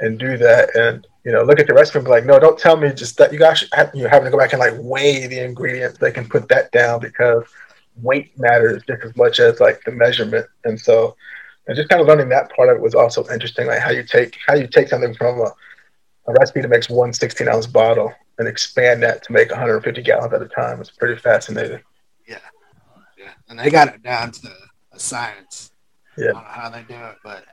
[0.01, 0.77] and do that.
[0.77, 3.19] And you know, look at the recipe and be like, no, don't tell me just
[3.19, 5.99] that you guys have, you know, having to go back and like weigh the ingredients.
[5.99, 7.43] They can put that down because
[8.01, 10.47] weight matters just as much as like the measurement.
[10.65, 11.17] And so,
[11.67, 14.05] and just kind of learning that part of it was also interesting, like how you
[14.05, 15.53] take how you take something from a,
[16.29, 20.33] a recipe that makes one 16 ounce bottle and expand that to make 150 gallons
[20.33, 20.81] at a time.
[20.81, 21.81] It's pretty fascinating.
[22.29, 22.39] Yeah,
[23.19, 24.49] yeah, and they got it down to
[24.93, 25.73] a science.
[26.17, 27.45] Yeah, I don't know how they do it, but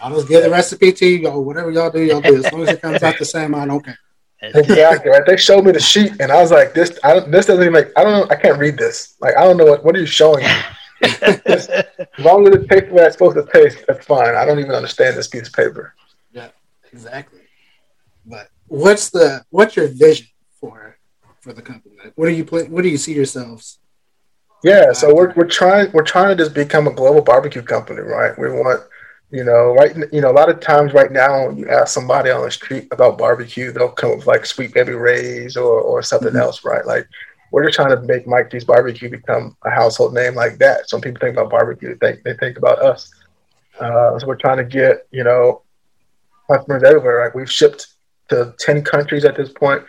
[0.00, 1.18] I'll just give the recipe to you.
[1.18, 2.36] Y'all, whatever y'all do, y'all do.
[2.36, 3.98] As long as it comes out the same, I don't care.
[4.42, 5.10] exactly.
[5.10, 5.22] Right?
[5.26, 7.72] They showed me the sheet, and I was like, "This, I don't, this doesn't even
[7.72, 7.88] make.
[7.96, 8.26] I don't know.
[8.30, 9.16] I can't read this.
[9.20, 9.84] Like, I don't know what.
[9.84, 10.50] What are you showing me?
[11.02, 11.68] as
[12.18, 14.34] long as it tastes the way it's supposed to taste, that's fine.
[14.34, 15.94] I don't even understand this piece of paper.
[16.32, 16.48] Yeah,
[16.92, 17.40] exactly.
[18.24, 20.26] But what's the what's your vision
[20.60, 20.98] for
[21.40, 21.96] for the company?
[22.02, 22.64] Like, what do you play?
[22.64, 23.78] What do you see yourselves?
[24.64, 28.36] Yeah, so we're we're trying we're trying to just become a global barbecue company, right?
[28.38, 28.82] We want
[29.30, 29.96] you know, right?
[30.12, 33.18] You know, a lot of times right now, you ask somebody on the street about
[33.18, 36.38] barbecue, they'll come with like Sweet Baby Ray's or or something mm-hmm.
[36.38, 36.86] else, right?
[36.86, 37.08] Like
[37.50, 40.88] we're just trying to make Mike D's Barbecue become a household name like that.
[40.88, 43.10] So when people think about barbecue, they think they think about us.
[43.80, 45.62] Uh, so we're trying to get you know
[46.50, 47.24] customers everywhere.
[47.24, 47.88] Like we've shipped
[48.28, 49.82] to ten countries at this point.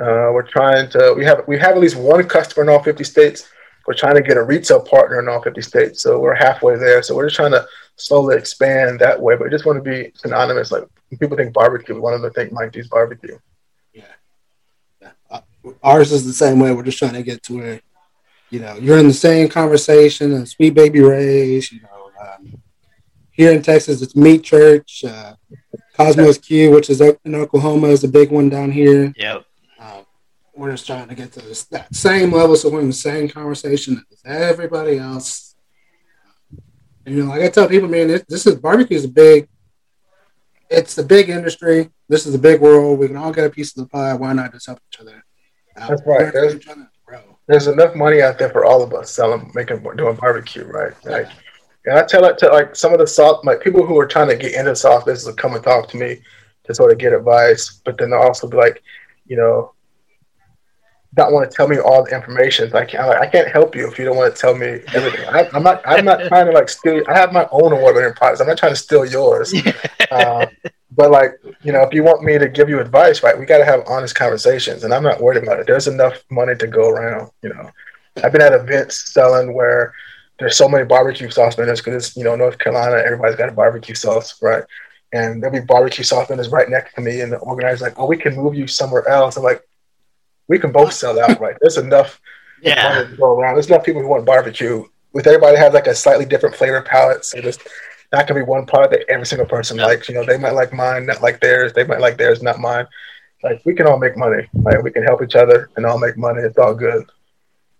[0.00, 3.04] Uh, we're trying to we have we have at least one customer in all fifty
[3.04, 3.48] states.
[3.86, 6.02] We're trying to get a retail partner in all fifty states.
[6.02, 7.02] So we're halfway there.
[7.02, 7.66] So we're just trying to
[7.98, 9.36] slowly expand that way.
[9.36, 10.72] But we just want to be synonymous.
[10.72, 13.38] Like when people think barbecue, we want them to think Mike D's Barbecue.
[13.92, 14.04] Yeah.
[15.00, 15.10] yeah.
[15.30, 15.40] Uh,
[15.82, 16.72] ours is the same way.
[16.72, 17.80] We're just trying to get to where
[18.50, 21.70] you know you're in the same conversation as Sweet Baby Ray's.
[21.72, 22.10] You know.
[22.20, 22.62] Um,
[23.38, 25.04] here in Texas, it's Meat Church.
[25.04, 25.36] Uh,
[25.96, 29.12] Kosmos Q, which is in Oklahoma, is a big one down here.
[29.16, 29.44] Yep.
[29.78, 30.02] Uh,
[30.56, 33.28] we're just trying to get to this, that same level, so we're in the same
[33.28, 35.47] conversation as everybody else.
[37.08, 39.48] And, you know, like I tell people, man, this, this is barbecue is a big.
[40.70, 41.90] It's a big industry.
[42.08, 42.98] This is a big world.
[42.98, 44.12] We can all get a piece of the pie.
[44.14, 45.24] Why not just help each other?
[45.76, 45.88] Out?
[45.88, 46.32] That's right.
[46.32, 46.56] There's,
[47.46, 50.92] there's enough money out there for all of us selling, making, doing barbecue, right?
[51.06, 51.32] Like, yeah
[51.88, 54.28] and I tell it to like some of the soft, like people who are trying
[54.28, 56.20] to get into soft business will come and talk to me
[56.64, 58.82] to sort of get advice, but then they'll also be like,
[59.26, 59.72] you know,
[61.18, 62.70] not want to tell me all the information.
[62.70, 65.28] Like I can't help you if you don't want to tell me everything.
[65.28, 65.82] I, am not.
[65.84, 67.02] I'm not trying to like steal.
[67.08, 68.40] I have my own award-winning products.
[68.40, 69.52] I'm not trying to steal yours.
[70.10, 70.46] uh,
[70.92, 73.58] but like you know, if you want me to give you advice, right, we got
[73.58, 75.66] to have honest conversations, and I'm not worried about it.
[75.66, 77.30] There's enough money to go around.
[77.42, 77.70] You know,
[78.24, 79.92] I've been at events selling where
[80.38, 83.94] there's so many barbecue sauce vendors because you know North Carolina, everybody's got a barbecue
[83.94, 84.62] sauce, right?
[85.12, 88.06] And there'll be barbecue sauce vendors right next to me, and the organizer's like, "Oh,
[88.06, 89.62] we can move you somewhere else." I'm like,
[90.48, 91.56] "We can both sell out, right?
[91.60, 92.20] There's enough
[92.62, 93.04] yeah.
[93.04, 93.54] to go around.
[93.54, 94.84] There's enough people who want barbecue.
[95.12, 97.58] With everybody has like a slightly different flavor palette, so there's
[98.12, 99.86] not gonna be one product that every single person no.
[99.86, 100.08] likes.
[100.08, 101.72] You know, they might like mine, not like theirs.
[101.72, 102.86] They might like theirs, not mine.
[103.42, 104.48] Like we can all make money.
[104.54, 106.42] Like we can help each other and all make money.
[106.42, 107.08] It's all good.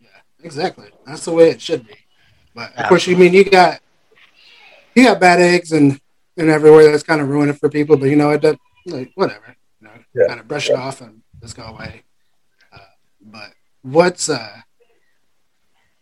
[0.00, 0.08] Yeah,
[0.42, 0.88] exactly.
[1.06, 1.94] That's the way it should be.
[2.54, 3.80] But of course, you mean you got
[4.94, 6.00] you got bad eggs and
[6.36, 7.96] and everywhere that's kind of ruining it for people.
[7.96, 9.56] But you know, it does like whatever.
[9.80, 10.26] You know, yeah.
[10.28, 12.02] kind of brush it off and just go away.
[13.84, 14.60] But what's uh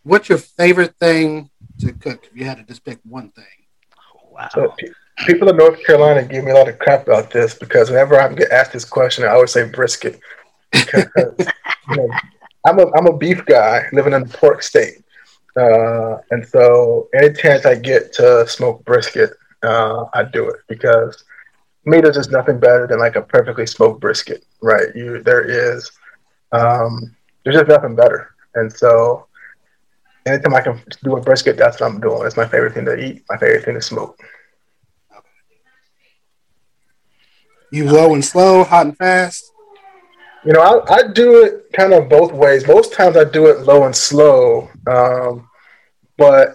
[0.03, 2.25] what's your favorite thing to cook?
[2.31, 3.45] If you had to just pick one thing.
[4.31, 4.49] Wow.
[4.53, 4.73] So,
[5.25, 8.31] people in North Carolina give me a lot of crap about this because whenever I
[8.33, 10.19] get asked this question, I always say brisket.
[10.71, 11.05] Because,
[11.89, 12.09] you know,
[12.65, 15.03] I'm a I'm a beef guy living in the pork state.
[15.59, 19.31] Uh, and so any chance I get to smoke brisket,
[19.63, 21.23] uh, I do it because
[21.85, 24.95] me, is just nothing better than like a perfectly smoked brisket, right?
[24.95, 25.89] You there is,
[26.51, 27.15] um,
[27.47, 28.35] there's just nothing better.
[28.55, 29.27] And so
[30.25, 32.25] anytime I can do a brisket, that's what I'm doing.
[32.25, 34.19] It's my favorite thing to eat, my favorite thing to smoke.
[37.71, 39.53] You low and slow, hot and fast.
[40.43, 42.67] You know, I, I do it kind of both ways.
[42.67, 44.69] Most times I do it low and slow.
[44.85, 45.49] Um,
[46.17, 46.53] but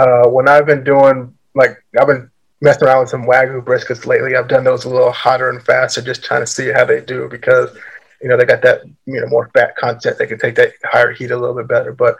[0.00, 2.30] uh, when I've been doing, like, I've been
[2.62, 6.00] messing around with some Wagyu briskets lately, I've done those a little hotter and faster,
[6.00, 7.76] just trying to see how they do because,
[8.20, 10.18] you know, they got that, you know, more fat content.
[10.18, 11.92] They can take that higher heat a little bit better.
[11.92, 12.16] But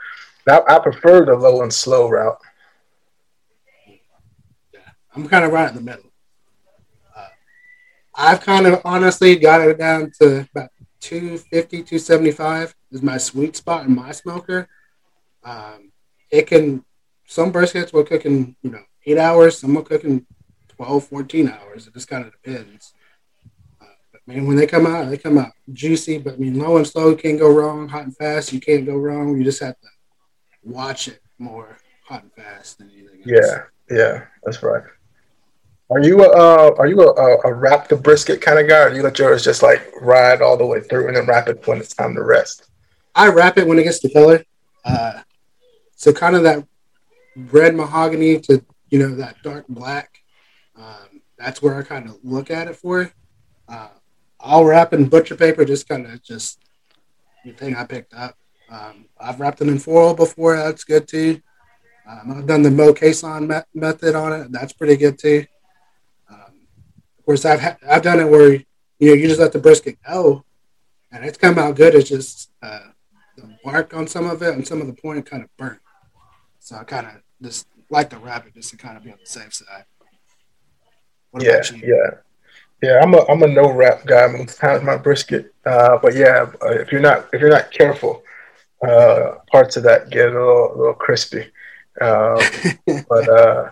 [0.47, 2.39] I, I prefer the low and slow route.
[5.15, 6.11] I'm kind of right in the middle.
[7.15, 7.27] Uh,
[8.15, 10.69] I've kind of honestly got it down to about
[11.01, 14.67] 250, 275 is my sweet spot in my smoker.
[15.43, 15.91] Um,
[16.29, 16.85] it can,
[17.25, 20.25] some briskets will cook in, you know, eight hours, some will cook in
[20.69, 21.87] 12, 14 hours.
[21.87, 22.93] It just kind of depends.
[24.29, 26.85] I mean, when they come out, they come out juicy, but I mean, low and
[26.85, 27.87] slow can't go wrong.
[27.87, 29.35] Hot and fast, you can't go wrong.
[29.35, 29.87] You just have to
[30.63, 33.65] watch it more hot and fast than anything else.
[33.89, 34.83] Yeah, yeah, that's right.
[35.89, 38.89] Are you a uh, are you a, a, wrap the brisket kind of guy, or
[38.91, 41.65] do you let yours just like ride all the way through and then wrap it
[41.67, 42.69] when it's time to rest?
[43.15, 44.43] I wrap it when it gets to color.
[44.85, 45.21] Uh,
[45.95, 46.63] so kind of that
[47.35, 50.19] red mahogany to you know that dark black.
[50.75, 53.11] Um, that's where I kind of look at it for.
[53.67, 53.89] Uh,
[54.39, 56.59] I'll wrap in butcher paper, just kind of just
[57.45, 58.35] the thing I picked up.
[58.69, 60.55] Um, I've wrapped them in foil before.
[60.55, 61.41] That's good too.
[62.07, 64.51] Um, I've done the Mo Caisson me- method on it.
[64.51, 65.45] That's pretty good too.
[66.29, 66.67] Um,
[67.17, 68.65] of course, I've ha- I've done it where you
[69.01, 70.43] know you just let the brisket go,
[71.11, 71.95] and it's come out good.
[71.95, 72.79] It's just uh,
[73.35, 75.79] the bark on some of it and some of the point kind of burnt.
[76.59, 79.17] So I kind of just like the wrap it just to kind of be on
[79.19, 79.85] the safe side.
[81.31, 82.11] What yeah, yeah.
[82.81, 85.53] Yeah, I'm a I'm a no wrap guy I'm kind times my brisket.
[85.65, 88.23] Uh, but yeah, uh, if you're not if you're not careful,
[88.87, 91.43] uh, parts of that get a little, a little crispy.
[92.01, 92.39] Um,
[93.09, 93.71] but uh,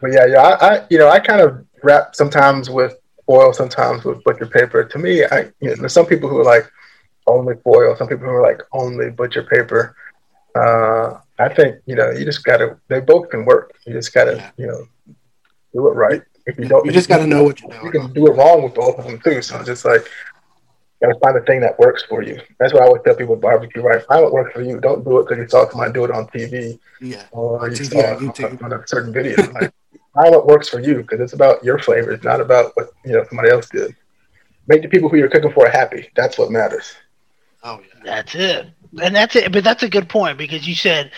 [0.00, 2.94] but yeah, yeah, I, I, you know I kind of wrap sometimes with
[3.26, 4.84] foil, sometimes with butcher paper.
[4.84, 6.70] To me, I you know, there's some people who are like
[7.26, 9.96] only foil, some people who are like only butcher paper.
[10.56, 12.78] Uh, I think you know you just gotta.
[12.88, 13.74] They both can work.
[13.86, 14.86] You just gotta you know
[15.74, 16.22] do it right.
[16.46, 17.84] If you don't, you just got to know what you're doing.
[17.84, 19.42] You can do it wrong with both of them too.
[19.42, 20.08] So just like
[21.00, 22.40] gotta find the thing that works for you.
[22.58, 24.04] That's why I always tell people with barbecue, right?
[24.04, 24.80] Find what works for you.
[24.80, 26.78] Don't do it because you saw somebody do it on TV.
[27.00, 27.24] Yeah.
[27.32, 29.36] Or you saw it on, a certain video.
[29.52, 29.72] like,
[30.14, 32.12] find what works for you because it's about your flavor.
[32.12, 33.94] It's not about what you know somebody else did.
[34.68, 36.08] Make the people who you're cooking for happy.
[36.14, 36.94] That's what matters.
[37.64, 38.02] Oh yeah.
[38.04, 38.66] That's it
[39.00, 39.52] and that's it.
[39.52, 41.12] But that's a good point because you said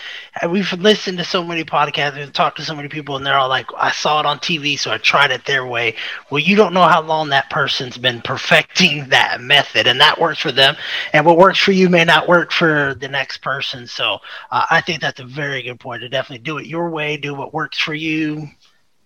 [0.49, 3.49] we've listened to so many podcasts and talked to so many people, and they're all
[3.49, 5.95] like, "I saw it on TV, so I tried it their way."
[6.29, 10.39] Well, you don't know how long that person's been perfecting that method, and that works
[10.39, 10.75] for them.
[11.13, 13.87] And what works for you may not work for the next person.
[13.87, 14.19] So
[14.51, 17.33] uh, I think that's a very good point to definitely do it your way, do
[17.35, 18.47] what works for you,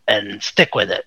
[0.07, 1.05] and stick with it.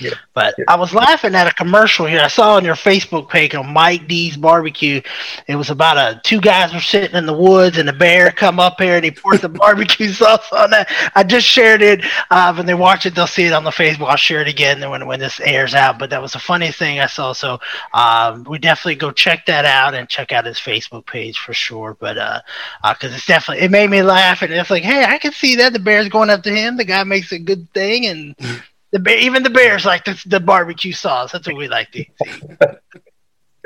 [0.00, 0.14] Yeah.
[0.34, 0.64] But yeah.
[0.68, 2.20] I was laughing at a commercial here.
[2.20, 5.00] I saw on your Facebook page on Mike D's barbecue.
[5.46, 8.60] It was about a two guys were sitting in the woods and the bear come
[8.60, 10.90] up here and he poured the barbecue sauce on that.
[11.14, 12.04] I just shared it.
[12.30, 14.08] Uh, when they watch it, they'll see it on the Facebook.
[14.08, 15.98] I'll share it again when when this airs out.
[15.98, 17.32] But that was a funny thing I saw.
[17.32, 17.58] So
[17.94, 21.96] um, we definitely go check that out and check out his Facebook page for sure.
[21.98, 22.40] But uh,
[22.82, 25.56] because uh, it's definitely it made me laugh and it's like, hey, I can see
[25.56, 26.76] that the bear's going up to him.
[26.76, 28.34] The guy makes a good thing and.
[28.92, 31.32] The even the Bears like the, the barbecue sauce.
[31.32, 32.10] That's what we like to see.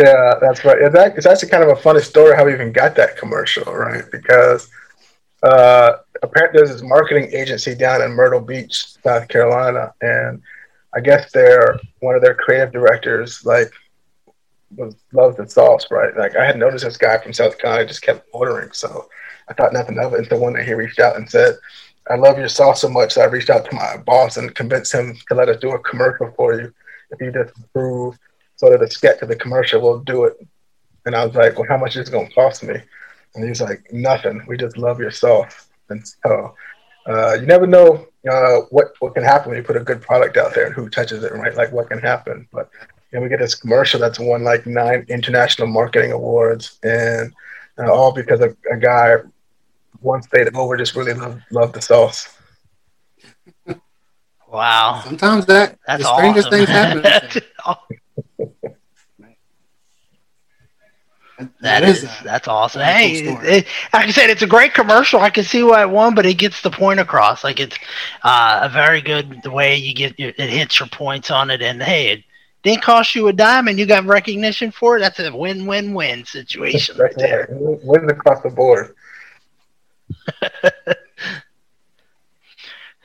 [0.01, 0.79] yeah, that's right.
[0.81, 4.05] It's, it's actually kind of a funny story how we even got that commercial, right?
[4.11, 4.69] Because
[5.43, 10.43] uh, apparently there's this marketing agency down in Myrtle Beach, South Carolina, and
[10.95, 13.71] I guess they're one of their creative directors like
[14.77, 16.17] was loves the sauce, right?
[16.17, 19.09] Like I had noticed this guy from South Carolina just kept ordering, so
[19.49, 21.57] I thought nothing of it until one day he reached out and said,
[22.13, 24.93] I love your sauce so much that I reached out to my boss and convinced
[24.93, 26.71] him to let us do a commercial for you.
[27.11, 28.19] If you just approve
[28.57, 30.37] sort of the sketch of the commercial, we'll do it.
[31.07, 32.75] And I was like, well, how much is it going to cost me?
[33.35, 34.45] And he's like, nothing.
[34.47, 35.69] We just love your sauce.
[35.89, 36.55] And so
[37.07, 40.37] uh, you never know uh, what, what can happen when you put a good product
[40.37, 41.57] out there and who touches it, right?
[41.57, 42.47] Like what can happen.
[42.53, 42.71] But
[43.11, 47.33] we get this commercial that's won like nine international marketing awards and
[47.79, 49.17] uh, all because of a guy
[50.03, 52.37] one state over just really love love the sauce.
[54.53, 55.01] Wow.
[55.05, 56.67] Sometimes that That's the strangest awesome.
[56.67, 57.03] things happen.
[61.39, 62.83] that, that is, is that's awesome.
[62.83, 65.21] Hey, it, like I said, it's a great commercial.
[65.21, 67.45] I can see why it won, but it gets the point across.
[67.45, 67.79] Like it's
[68.23, 71.63] uh, a very good the way you get your, it hits your points on it,
[71.63, 72.25] and hey, it
[72.63, 75.01] didn't cost you a dime, and you got recognition for it.
[75.01, 77.49] That's a win-win-win situation right there.
[77.51, 78.95] Win across the board.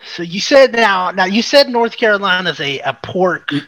[0.06, 3.66] so you said now, now you said North Carolina is a, a pork mm.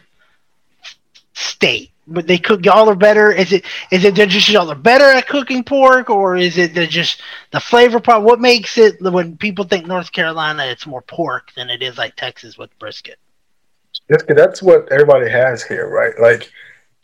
[1.32, 3.30] state, but they cook y'all are better.
[3.32, 6.74] Is it is it they're just y'all are better at cooking pork, or is it
[6.74, 7.22] they're just
[7.52, 8.22] the flavor part?
[8.22, 12.16] What makes it when people think North Carolina, it's more pork than it is like
[12.16, 13.18] Texas with brisket?
[14.08, 16.18] that's what everybody has here, right?
[16.20, 16.50] Like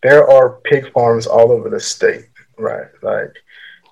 [0.02, 2.88] there are pig farms all over the state, right?
[3.02, 3.32] Like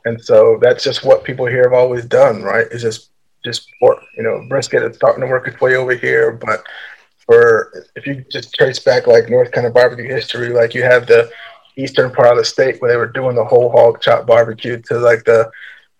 [0.05, 2.67] and so that's just what people here have always done, right?
[2.71, 3.11] It's just
[3.45, 4.03] just pork.
[4.17, 6.65] You know, brisket is starting to work its way over here, but
[7.27, 11.07] for if you just trace back like North kind of barbecue history, like you have
[11.07, 11.31] the
[11.77, 14.99] eastern part of the state where they were doing the whole hog chop barbecue to
[14.99, 15.51] like the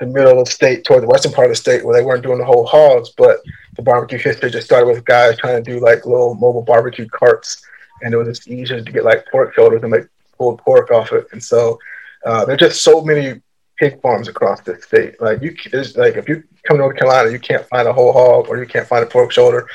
[0.01, 2.23] the middle of the state toward the western part of the state where they weren't
[2.23, 3.39] doing the whole hogs, but
[3.77, 7.65] the barbecue history just started with guys trying to do like little mobile barbecue carts,
[8.03, 10.05] and it was just easier to get like pork shoulders and make
[10.37, 11.27] pulled pork off it.
[11.33, 11.79] And so
[12.27, 13.41] uh, there's just so many
[13.79, 15.21] pig farms across the state.
[15.21, 18.13] Like you, there's like if you come to North Carolina, you can't find a whole
[18.13, 19.69] hog or you can't find a pork shoulder.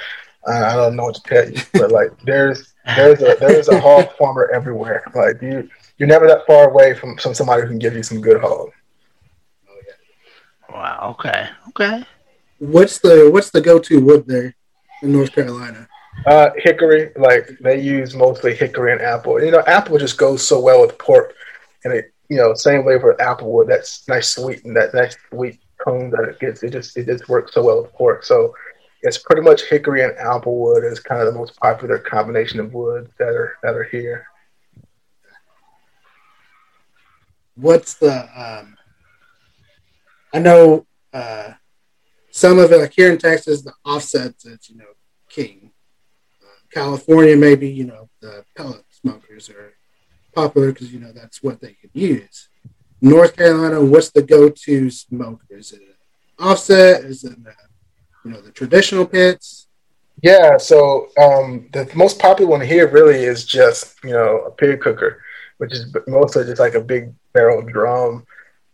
[0.47, 3.79] Uh, I don't know what to tell you, but like there's there's a there's a
[3.79, 5.03] hog farmer everywhere.
[5.13, 8.21] Like you you're never that far away from, from somebody who can give you some
[8.21, 8.71] good hog.
[10.71, 11.15] Wow.
[11.19, 11.49] Okay.
[11.69, 12.05] Okay.
[12.59, 14.55] What's the what's the go to wood there
[15.01, 15.87] in North Carolina?
[16.25, 19.41] Uh, hickory, like they use mostly hickory and apple.
[19.43, 21.33] You know, apple just goes so well with pork,
[21.83, 23.67] and it, you know, same way for applewood.
[23.67, 26.63] That's nice sweet and that nice sweet tone that it gets.
[26.63, 28.23] It just it just works so well with pork.
[28.23, 28.55] So
[29.01, 33.11] it's pretty much hickory and applewood is kind of the most popular combination of woods
[33.17, 34.25] that are that are here.
[37.55, 38.77] What's the um,
[40.33, 41.53] I know uh,
[42.31, 44.85] some of it, like here in Texas, the offsets, it's, you know,
[45.29, 45.71] king.
[46.41, 49.68] Uh, California, maybe, you know, the pellet smokers are
[50.39, 52.37] popular because, you know, that's what they could use.
[53.01, 55.45] North Carolina, what's the go to smoker?
[55.61, 55.81] Is it
[56.37, 56.95] offset?
[57.11, 57.67] Is it, uh,
[58.23, 59.67] you know, the traditional pits?
[60.21, 64.81] Yeah, so um, the most popular one here really is just, you know, a pig
[64.81, 65.11] cooker,
[65.59, 68.25] which is mostly just like a big barrel drum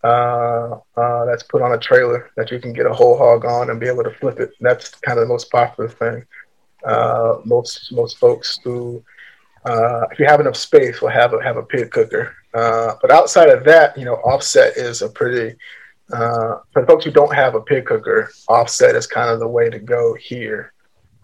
[0.03, 3.69] uh, uh, that's put on a trailer that you can get a whole hog on
[3.69, 4.51] and be able to flip it.
[4.59, 6.25] That's kind of the most popular thing.
[6.83, 9.03] Uh, most most folks who,
[9.65, 12.35] uh, if you have enough space, we'll have a have a pig cooker.
[12.53, 15.55] Uh, but outside of that, you know, offset is a pretty
[16.13, 18.29] uh, for the folks who don't have a pig cooker.
[18.47, 20.73] Offset is kind of the way to go here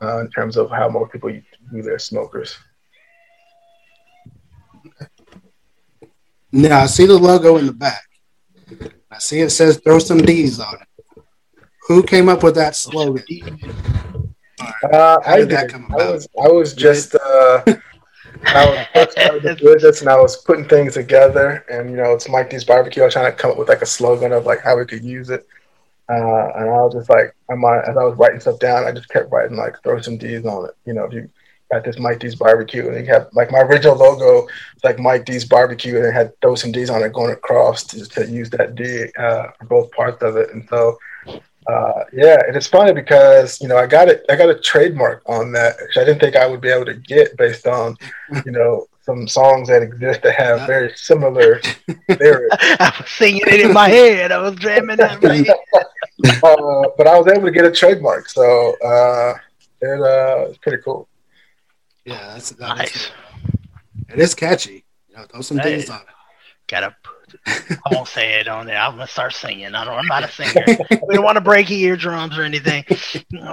[0.01, 2.57] in terms of how most people do their smokers.
[6.51, 8.03] Now I see the logo in the back.
[9.09, 11.23] I see it says throw some D's on it.
[11.87, 13.23] Who came up with that slogan?
[14.91, 15.49] Uh, I did.
[15.49, 16.01] That come about?
[16.01, 17.15] I was I was just
[18.45, 22.29] I was started the business and I was putting things together and you know it's
[22.29, 23.03] Mike D's barbecue.
[23.03, 25.03] I was trying to come up with like a slogan of like how we could
[25.03, 25.47] use it.
[26.09, 28.91] Uh, and I was just like, I'm on, as I was writing stuff down, I
[28.91, 30.75] just kept writing like throw some D's on it.
[30.85, 31.29] You know, if you
[31.71, 34.47] got this Mike D's barbecue, and you have like my original logo,
[34.83, 38.05] like Mike D's barbecue, and it had those some D's on it going across to,
[38.05, 40.53] to use that D uh, for both parts of it.
[40.53, 40.97] And so,
[41.67, 45.21] uh, yeah, and it's funny because you know I got it, I got a trademark
[45.27, 47.97] on that, which I didn't think I would be able to get based on,
[48.45, 48.87] you know.
[49.03, 51.59] Some songs that exist that have very similar
[52.07, 52.57] lyrics.
[52.69, 54.31] I was singing it in my head.
[54.31, 55.19] I was jamming that.
[55.23, 55.49] Right.
[56.43, 59.33] uh, but I was able to get a trademark, so uh,
[59.81, 61.07] it, uh, it's pretty cool.
[62.05, 63.09] Yeah, that's that nice.
[64.09, 64.85] It is catchy.
[65.09, 66.07] You know, throw some hey, things on it.
[66.67, 66.95] Gotta.
[67.47, 68.77] I won't say it on there.
[68.77, 69.73] I'm gonna start singing.
[69.73, 69.97] I don't.
[69.97, 70.63] I'm not a singer.
[71.07, 72.85] we don't want to break your eardrums or anything.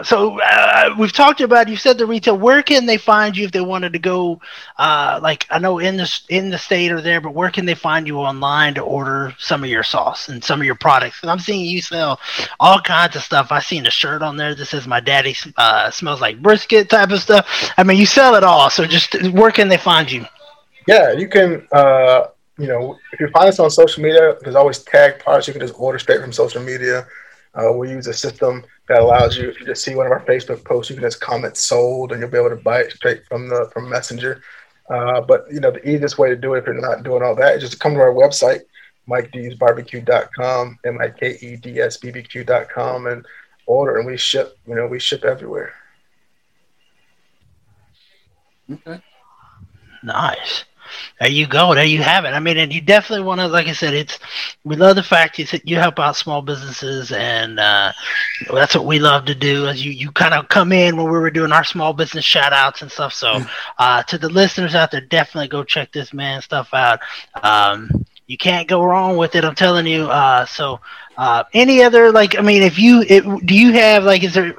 [0.04, 1.68] So uh, we've talked about.
[1.68, 2.38] You said the retail.
[2.38, 4.40] Where can they find you if they wanted to go?
[4.76, 7.74] Uh, like I know in the in the state or there, but where can they
[7.74, 11.22] find you online to order some of your sauce and some of your products?
[11.22, 12.20] And I'm seeing you sell
[12.60, 13.50] all kinds of stuff.
[13.50, 17.10] I seen a shirt on there that says "My daddy uh, smells like brisket" type
[17.10, 17.72] of stuff.
[17.76, 18.70] I mean, you sell it all.
[18.70, 20.26] So just where can they find you?
[20.86, 21.68] Yeah, you can.
[21.70, 22.28] Uh,
[22.59, 25.47] you know, if you find us on social media, there's always tag products.
[25.47, 27.07] You can just order straight from social media.
[27.55, 30.25] Uh, we use a system that allows you, if you just see one of our
[30.25, 33.25] Facebook posts, you can just comment sold, and you'll be able to buy it straight
[33.27, 34.42] from the from Messenger.
[34.90, 37.35] Uh, but you know, the easiest way to do it if you're not doing all
[37.37, 38.61] that is just come to our website,
[39.09, 43.25] MikeD'sBarbecue.com, M I K E D S B B Q.com, and
[43.66, 44.59] order, and we ship.
[44.66, 45.73] You know, we ship everywhere.
[48.71, 49.01] Okay.
[50.03, 50.64] Nice
[51.20, 51.74] there you go.
[51.74, 52.30] There you have it.
[52.30, 54.18] I mean, and you definitely want to, like I said, it's
[54.64, 57.92] we love the fact you you help out small businesses, and uh,
[58.52, 59.66] that's what we love to do.
[59.66, 62.52] As you you kind of come in when we were doing our small business shout
[62.52, 63.12] outs and stuff.
[63.12, 63.50] So mm.
[63.78, 67.00] uh, to the listeners out there, definitely go check this man stuff out.
[67.42, 69.44] Um, you can't go wrong with it.
[69.44, 70.04] I'm telling you.
[70.04, 70.80] Uh, so
[71.18, 74.54] uh, any other like I mean, if you it, do you have like is there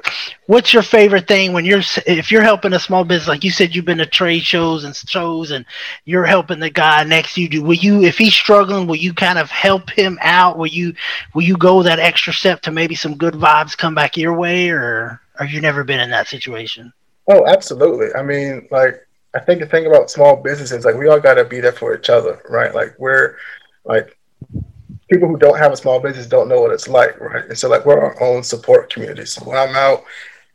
[0.46, 3.74] what's your favorite thing when you're if you're helping a small business like you said
[3.74, 5.64] you've been to trade shows and shows and
[6.04, 9.14] you're helping the guy next to you do will you if he's struggling will you
[9.14, 10.92] kind of help him out will you
[11.34, 14.68] will you go that extra step to maybe some good vibes come back your way
[14.68, 16.92] or have you never been in that situation?
[17.26, 18.08] Oh, absolutely.
[18.14, 21.44] I mean, like I think the thing about small businesses like we all got to
[21.44, 22.74] be there for each other, right?
[22.74, 23.36] Like we're
[23.84, 24.18] like
[25.10, 27.44] people who don't have a small business don't know what it's like, right?
[27.44, 29.26] And so like we're our own support community.
[29.26, 30.04] So when I'm out,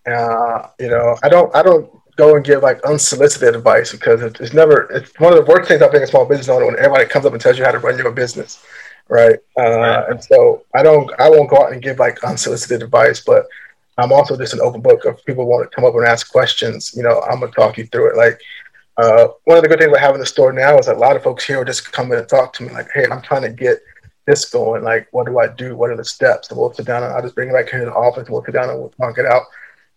[0.08, 4.54] uh, you know, I don't I don't go and give like unsolicited advice because it's
[4.54, 7.06] never it's one of the worst things about being a small business owner when everybody
[7.06, 8.64] comes up and tells you how to run your business,
[9.10, 9.40] right?
[9.58, 13.46] Uh, and so I don't I won't go out and give like unsolicited advice, but
[13.98, 15.02] I'm also just an open book.
[15.06, 17.88] If people want to come up and ask questions, you know, I'm gonna talk you
[17.88, 18.18] through it.
[18.18, 18.40] Like
[18.98, 21.24] uh, one of the good things about having the store now is a lot of
[21.24, 23.50] folks here will just come in and talk to me like, hey, I'm trying to
[23.50, 23.80] get
[24.26, 24.84] this going.
[24.84, 25.76] Like, what do I do?
[25.76, 26.50] What are the steps?
[26.50, 28.30] And we'll sit down and I'll just bring it back here to the office.
[28.30, 29.44] We'll sit down and we'll talk it out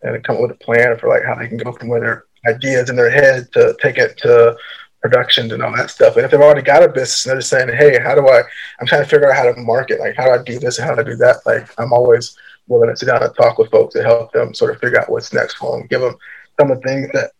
[0.01, 2.25] and come up with a plan for like how they can go from where their
[2.47, 4.55] ideas in their head to take it to
[5.01, 6.15] productions and all that stuff.
[6.15, 8.41] And if they've already got a business and they're just saying, hey, how do I,
[8.79, 10.87] I'm trying to figure out how to market, like how do I do this and
[10.87, 11.37] how do I do that?
[11.45, 14.73] Like I'm always willing to sit down and talk with folks to help them sort
[14.73, 16.15] of figure out what's next for them, give them
[16.59, 17.31] some of the things that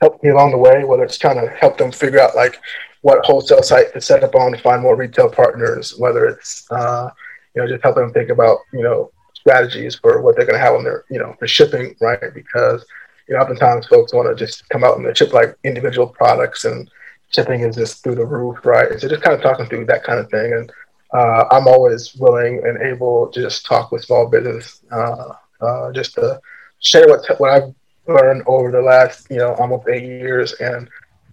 [0.00, 2.60] helped me along the way, whether it's trying to help them figure out like
[3.02, 7.08] what wholesale site to set up on to find more retail partners, whether it's, uh,
[7.54, 10.64] you know, just helping them think about, you know, strategies for what they're going to
[10.64, 12.34] have on their, you know, for shipping, right?
[12.34, 12.84] Because,
[13.28, 16.90] you know, oftentimes folks want to just come out and ship like individual products and
[17.32, 18.98] shipping is just through the roof, right?
[18.98, 20.52] So just kind of talking through that kind of thing.
[20.52, 20.72] And
[21.14, 26.14] uh, I'm always willing and able to just talk with small business, uh, uh, just
[26.14, 26.40] to
[26.80, 27.74] share what, what I've
[28.08, 30.54] learned over the last, you know, almost eight years.
[30.54, 30.88] And,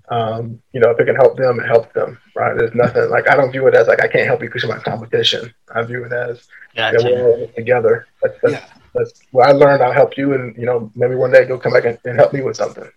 [0.10, 2.58] um, you know, if it can help them, it helps them, right?
[2.58, 4.76] There's nothing like, I don't view it as like, I can't help you because you're
[4.76, 5.54] my competition.
[5.74, 7.08] I view it as, gotcha.
[7.08, 8.08] you we're all together.
[8.22, 8.66] That's, that's, yeah.
[8.93, 9.82] that's what I learned.
[9.82, 10.34] I'll help you.
[10.34, 12.89] And, you know, maybe one day you'll come back and, and help me with something.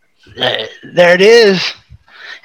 [0.82, 1.74] There it is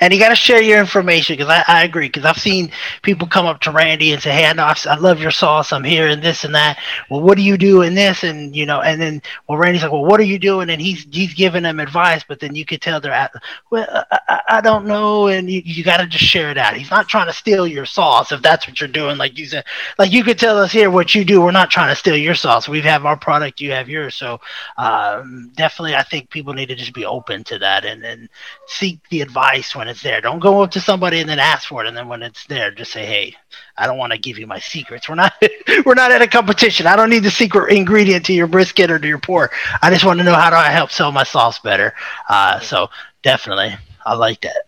[0.02, 2.72] and you got to share your information because I, I agree because I've seen
[3.04, 5.72] people come up to Randy and say, "Hey, I know I love your sauce.
[5.72, 6.80] I'm here and this and that.
[7.10, 9.92] Well, what do you do in this?" And you know, and then well, Randy's like,
[9.92, 12.82] "Well, what are you doing?" And he's he's giving them advice, but then you could
[12.82, 13.32] tell they're at,
[13.72, 16.76] "Well, I, I don't know," and you, you got to just share it out.
[16.76, 19.18] He's not trying to steal your sauce if that's what you're doing.
[19.18, 19.66] Like you said,
[20.00, 21.42] like you could tell us here what you do.
[21.42, 22.68] We're not trying to steal your sauce.
[22.68, 24.16] We have our product, you have yours.
[24.16, 24.40] So
[24.78, 28.30] um, definitely, I think people need to just be open to that and and
[28.68, 30.22] seek the advice when it's there.
[30.22, 32.72] Don't go up to somebody and then ask for it, and then when it's there,
[32.72, 33.36] just say, "Hey,
[33.78, 35.08] I don't want to give you my secrets.
[35.08, 35.34] We're not
[35.86, 36.88] we're not at a competition.
[36.88, 39.54] I don't need the secret ingredient to your brisket or to your pork.
[39.82, 41.94] I just want to know how do I help sell my sauce better."
[42.28, 42.90] Uh, so
[43.22, 43.76] definitely,
[44.06, 44.64] I like that.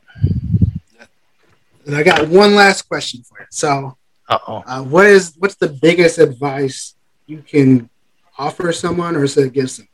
[1.85, 3.45] And I got one last question for you.
[3.49, 3.97] So,
[4.29, 6.95] uh, what is what's the biggest advice
[7.25, 7.89] you can
[8.37, 9.92] offer someone or say give someone?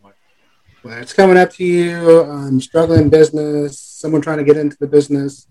[0.82, 5.48] When it's coming up to you, struggling business, someone trying to get into the business,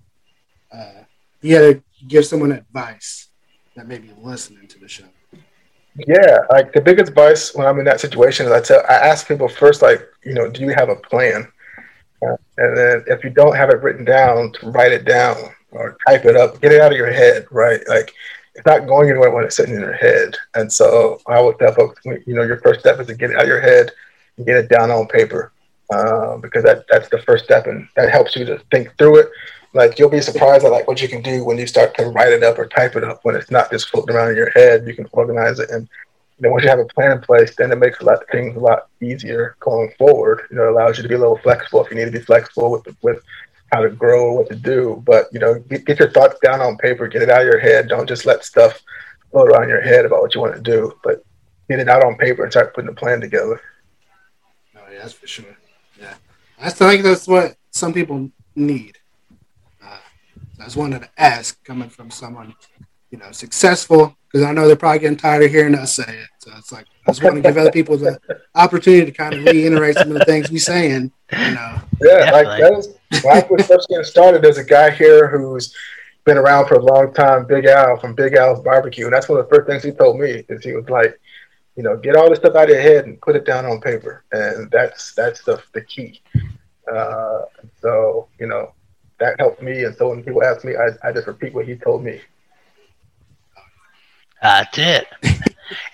[0.73, 1.03] uh,
[1.43, 3.29] you got to give someone advice
[3.77, 5.05] that may be listening to the show.
[6.07, 9.27] Yeah, like the big advice when I'm in that situation is I tell I ask
[9.27, 11.47] people first, like, you know, do you have a plan?
[12.23, 15.37] Uh, and then if you don't have it written down, to write it down
[15.73, 17.81] or type it up, get it out of your head, right?
[17.89, 18.13] Like
[18.55, 20.37] it's not going anywhere when it's sitting in your head.
[20.55, 23.37] And so I would tell folks, you know, your first step is to get it
[23.37, 23.91] out of your head
[24.39, 25.53] and get it down on paper
[25.93, 29.29] uh, because that that's the first step, and that helps you to think through it
[29.75, 32.33] like you'll be surprised at like what you can do when you start to write
[32.33, 34.87] it up or type it up when it's not just floating around in your head.
[34.87, 35.89] You can organize it, and
[36.39, 38.29] you know once you have a plan in place, then it makes a lot of
[38.29, 40.47] things a lot easier going forward.
[40.51, 42.25] You know, it allows you to be a little flexible if you need to be
[42.25, 43.23] flexible with with
[43.73, 45.03] how to grow, or what to do.
[45.05, 47.61] But you know, get, get your thoughts down on paper, get it out of your
[47.61, 47.89] head.
[47.89, 48.81] Don't just let stuff
[49.31, 51.23] float around your head about what you want to do, but
[51.69, 53.61] get it out on paper and start putting a plan together.
[54.99, 55.57] Yeah, that's for sure.
[56.01, 56.15] Yeah,
[56.61, 58.99] I still think that's what some people need
[59.81, 59.99] uh,
[60.61, 62.53] I just wanted to ask, coming from someone,
[63.13, 66.29] you know, successful, because I know they're probably getting tired of hearing us say it.
[66.41, 68.19] So it's like I just want to give other people the
[68.57, 71.13] opportunity to kind of reiterate some of the things we're saying.
[71.33, 71.79] You know.
[72.03, 72.89] Yeah, like that was
[73.23, 74.43] when I was first getting started.
[74.43, 75.75] There's a guy here who's
[76.25, 79.39] been around for a long time, Big Al from Big Al's Barbecue, and that's one
[79.39, 81.19] of the first things he told me is he was like,
[81.79, 83.81] you know, get all this stuff out of your head and put it down on
[83.81, 86.21] paper, and that's that's the the key.
[86.93, 87.43] Uh,
[87.81, 88.73] so you know,
[89.21, 89.85] that helped me.
[89.85, 92.21] And so when people ask me, I, I just repeat what he told me.
[94.43, 95.07] That's it.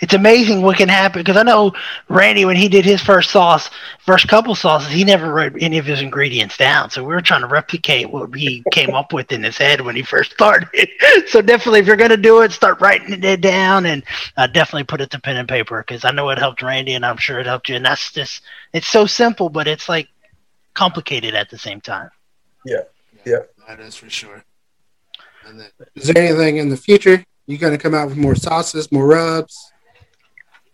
[0.00, 1.72] it's amazing what can happen because I know
[2.08, 3.70] Randy when he did his first sauce,
[4.00, 6.90] first couple sauces, he never wrote any of his ingredients down.
[6.90, 9.96] So we were trying to replicate what he came up with in his head when
[9.96, 10.88] he first started.
[11.26, 14.02] so definitely, if you're going to do it, start writing it down and
[14.36, 17.04] uh, definitely put it to pen and paper because I know it helped Randy and
[17.04, 17.76] I'm sure it helped you.
[17.76, 20.08] And that's just it's so simple, but it's like
[20.74, 22.10] complicated at the same time.
[22.64, 22.82] Yeah.
[23.24, 24.44] Yeah, that is for sure.
[25.46, 28.34] And then, is there anything in the future you going to come out with more
[28.34, 29.72] sauces, more rubs?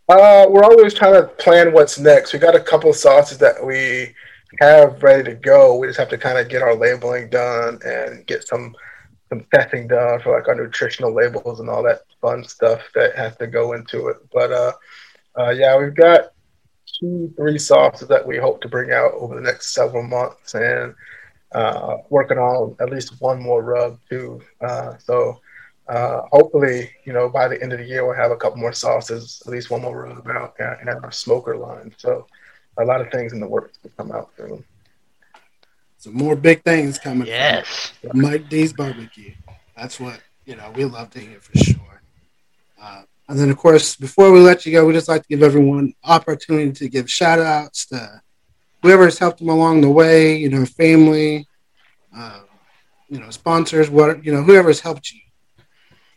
[0.09, 2.33] Uh, we're always trying to plan what's next.
[2.33, 4.15] We got a couple sauces that we
[4.61, 5.77] have ready to go.
[5.77, 8.75] We just have to kind of get our labeling done and get some
[9.29, 13.37] some testing done for like our nutritional labels and all that fun stuff that has
[13.37, 14.17] to go into it.
[14.33, 14.73] But uh,
[15.39, 16.33] uh, yeah, we've got
[16.99, 20.95] two, three sauces that we hope to bring out over the next several months, and
[21.53, 24.41] uh, working on at least one more rub too.
[24.61, 25.41] Uh, so
[25.91, 28.73] uh, hopefully, you know, by the end of the year, we'll have a couple more
[28.73, 31.93] sauces, at least one more rub out in our smoker line.
[31.99, 32.27] So
[32.79, 34.65] a lot of things in the works to come out soon.
[35.99, 37.27] So more big things coming.
[37.27, 37.93] Yes.
[38.15, 39.35] Mike D's barbecue.
[39.77, 42.03] That's what you know we love to hear for sure.
[42.81, 45.43] Uh, and then, of course, before we let you go, we just like to give
[45.43, 48.23] everyone opportunity to give shout outs to
[48.83, 51.47] whoever has helped them along the way, you know, family,
[52.17, 52.41] uh,
[53.09, 55.21] you know, sponsors, what you know, whoever's helped you.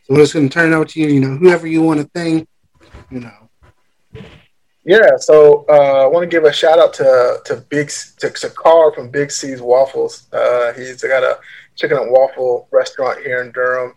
[0.04, 1.08] So we're just going to turn it over to you.
[1.08, 2.48] You know, whoever you want to thank.
[3.10, 3.50] You know.
[4.86, 7.90] Yeah, so uh, I want to give a shout out to to Big
[8.20, 10.28] to, to Carl from Big C's Waffles.
[10.34, 11.40] Uh, he's got a
[11.76, 13.94] chicken and waffle restaurant here in Durham.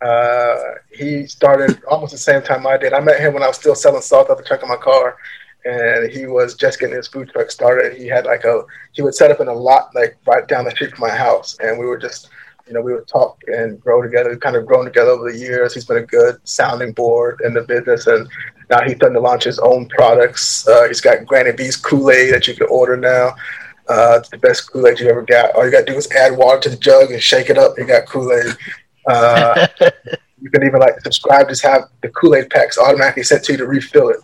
[0.00, 0.56] Uh,
[0.92, 2.92] he started almost the same time I did.
[2.92, 5.16] I met him when I was still selling salt out the trunk of my car,
[5.64, 7.96] and he was just getting his food truck started.
[7.96, 10.70] He had like a he would set up in a lot like right down the
[10.70, 12.30] street from my house, and we were just
[12.68, 14.36] you know we would talk and grow together.
[14.36, 15.74] Kind of grown together over the years.
[15.74, 18.28] He's been a good sounding board in the business, and
[18.70, 20.68] now he's starting to launch his own products.
[20.68, 23.34] Uh, he's got Granny B's Kool Aid that you can order now.
[23.88, 25.54] Uh, it's the best Kool Aid you ever got.
[25.54, 27.78] All you got to do is add water to the jug and shake it up.
[27.78, 28.56] You got Kool Aid.
[29.06, 29.66] Uh,
[30.40, 33.58] you can even like subscribe, just have the Kool Aid packs automatically sent to you
[33.58, 34.18] to refill it.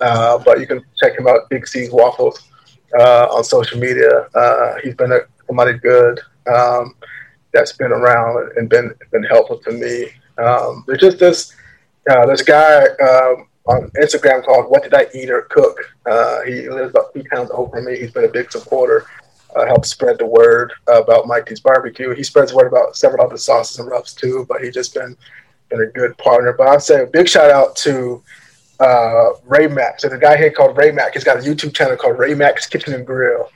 [0.00, 2.48] Uh, but you can check him out, Big C's Waffles,
[2.96, 4.28] uh, on social media.
[4.34, 5.18] Uh, he's been a,
[5.48, 6.94] somebody good um,
[7.52, 10.10] that's been around and been been helpful to me.
[10.38, 11.54] Um, there's just this
[12.10, 15.76] uh, this guy um, on Instagram called What Did I Eat or Cook.
[16.06, 17.98] Uh, he lives about three towns over me.
[17.98, 19.06] He's been a big supporter.
[19.56, 22.14] Uh, helps spread the word about Mike D's barbecue.
[22.14, 25.16] He spreads the word about several other sauces and rubs too, but he's just been
[25.70, 26.54] been a good partner.
[26.56, 28.22] But I'd say a big shout out to
[28.80, 30.02] uh, Ray Max.
[30.02, 31.14] There's the guy here called Ray Max.
[31.14, 33.50] He's got a YouTube channel called Ray Mack's Kitchen and Grill.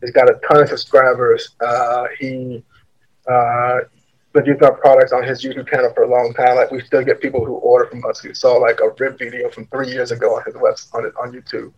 [0.00, 1.56] He's got a ton of subscribers.
[1.60, 2.62] Uh, he
[3.30, 3.78] uh,
[4.32, 6.56] been using our products on his YouTube channel for a long time.
[6.56, 9.50] Like we still get people who order from us who saw like a rib video
[9.50, 11.72] from three years ago on his website on, on YouTube.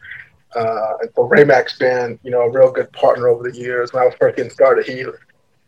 [0.56, 3.92] Uh, and so Ray Mack's been, you know, a real good partner over the years.
[3.92, 5.04] When I was first getting started, he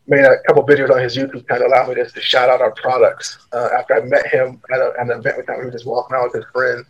[0.09, 2.73] made a couple videos on his YouTube channel, allowed me just to shout out our
[2.73, 3.39] products.
[3.53, 5.87] Uh, after I met him at, a, at, an event with him, he was just
[5.87, 6.87] walking around with his friends.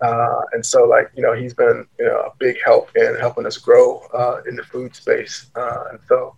[0.00, 3.44] Uh, and so, like, you know, he's been, you know, a big help in helping
[3.44, 5.50] us grow uh, in the food space.
[5.54, 6.34] Uh, and so,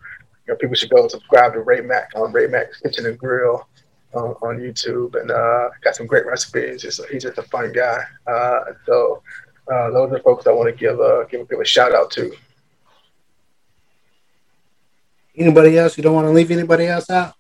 [0.51, 3.67] know, people should go subscribe to Ray Mack on Ray Mack's Kitchen and Grill
[4.15, 5.21] on, on YouTube.
[5.21, 6.83] And uh, got some great recipes.
[6.83, 8.03] Just, he's just a fun guy.
[8.27, 9.23] Uh, so,
[9.73, 12.33] uh, those are folks I want to give, uh, give, give a shout out to.
[15.37, 15.97] Anybody else?
[15.97, 17.35] You don't want to leave anybody else out?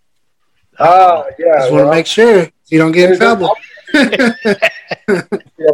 [0.78, 1.58] Ah, yeah.
[1.58, 3.54] Just want to make sure you don't get in trouble.
[3.94, 4.32] yeah,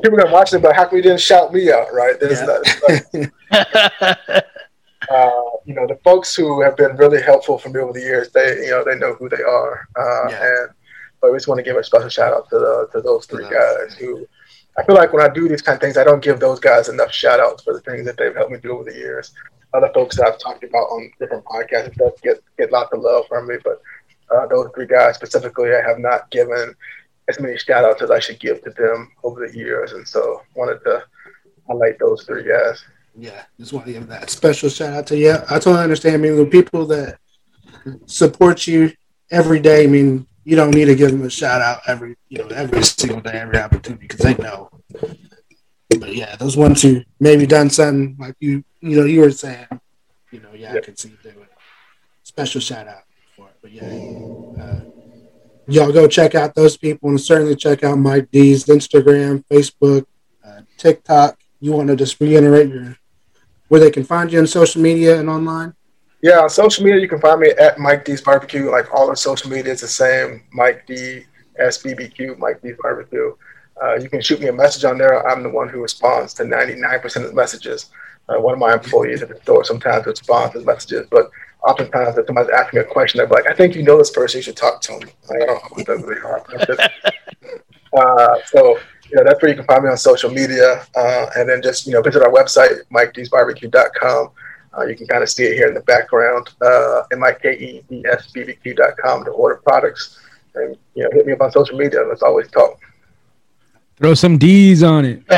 [0.02, 2.18] people gonna watch it, but how come you didn't shout me out, right?
[2.18, 2.40] There's
[3.12, 4.40] yeah.
[5.10, 8.30] uh, you know, the folks who have been really helpful for me over the years,
[8.30, 10.42] they, you know, they know who they are, uh, yeah.
[10.42, 10.70] and
[11.20, 13.48] but we just want to give a special shout out to the, to those three
[13.48, 14.26] guys who.
[14.78, 16.90] I feel like when I do these kind of things, I don't give those guys
[16.90, 19.32] enough shout outs for the things that they've helped me do over the years.
[19.72, 23.24] Other folks that I've talked about on different podcasts does get get lots of love
[23.26, 23.80] from me, but
[24.34, 26.74] uh, those three guys specifically, I have not given
[27.28, 29.92] as many shout outs as I should give to them over the years.
[29.92, 31.04] And so wanted to
[31.66, 32.84] highlight those three guys.
[33.18, 35.32] Yeah, just want to give that special shout out to you.
[35.48, 36.16] I totally understand.
[36.16, 37.18] I mean, the people that
[38.06, 38.92] support you
[39.30, 42.38] every day, I mean, you don't need to give them a shout out every, you
[42.38, 44.70] know, every single day, every opportunity because they know.
[45.98, 49.66] But yeah, those ones who maybe done something like you, you know, you were saying,
[50.30, 50.82] you know, yeah, yep.
[50.82, 51.48] I can see do it.
[52.22, 53.04] Special shout out
[53.34, 53.56] for it.
[53.62, 54.80] But yeah, uh,
[55.68, 60.04] y'all go check out those people and certainly check out Mike D's Instagram, Facebook,
[60.44, 61.40] uh, TikTok.
[61.60, 62.96] You want to just reiterate your
[63.68, 65.74] where they can find you on social media and online?
[66.22, 68.70] Yeah, on social media you can find me at Mike D's Barbecue.
[68.70, 70.42] Like all the social media is the same.
[70.52, 71.24] Mike D
[71.60, 73.34] SBBQ, Mike D's Barbecue.
[73.82, 75.26] Uh, you can shoot me a message on there.
[75.28, 77.90] I'm the one who responds to 99% of the messages.
[78.28, 81.30] Uh, one of my employees at the store sometimes responds to the messages, but
[81.62, 84.38] oftentimes if somebody's asking me a question, they're like, I think you know this person,
[84.38, 85.08] you should talk to them.
[85.28, 87.60] Like, I don't know what that really
[87.96, 88.78] uh, so,
[89.16, 90.86] you know, that's where you can find me on social media.
[90.94, 94.28] Uh, and then just, you know, visit our website, MikeD'sBarbecue.com.
[94.76, 99.56] Uh, you can kind of see it here in the background, uh, M-I-K-E-D-S-B-B-Q.com to order
[99.64, 100.20] products.
[100.54, 102.04] And, you know, hit me up on social media.
[102.06, 102.78] Let's always talk.
[103.96, 105.22] Throw some D's on it.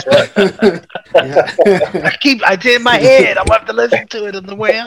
[1.15, 3.39] I keep I did in my head.
[3.39, 4.81] I'm gonna have to listen to it in the way.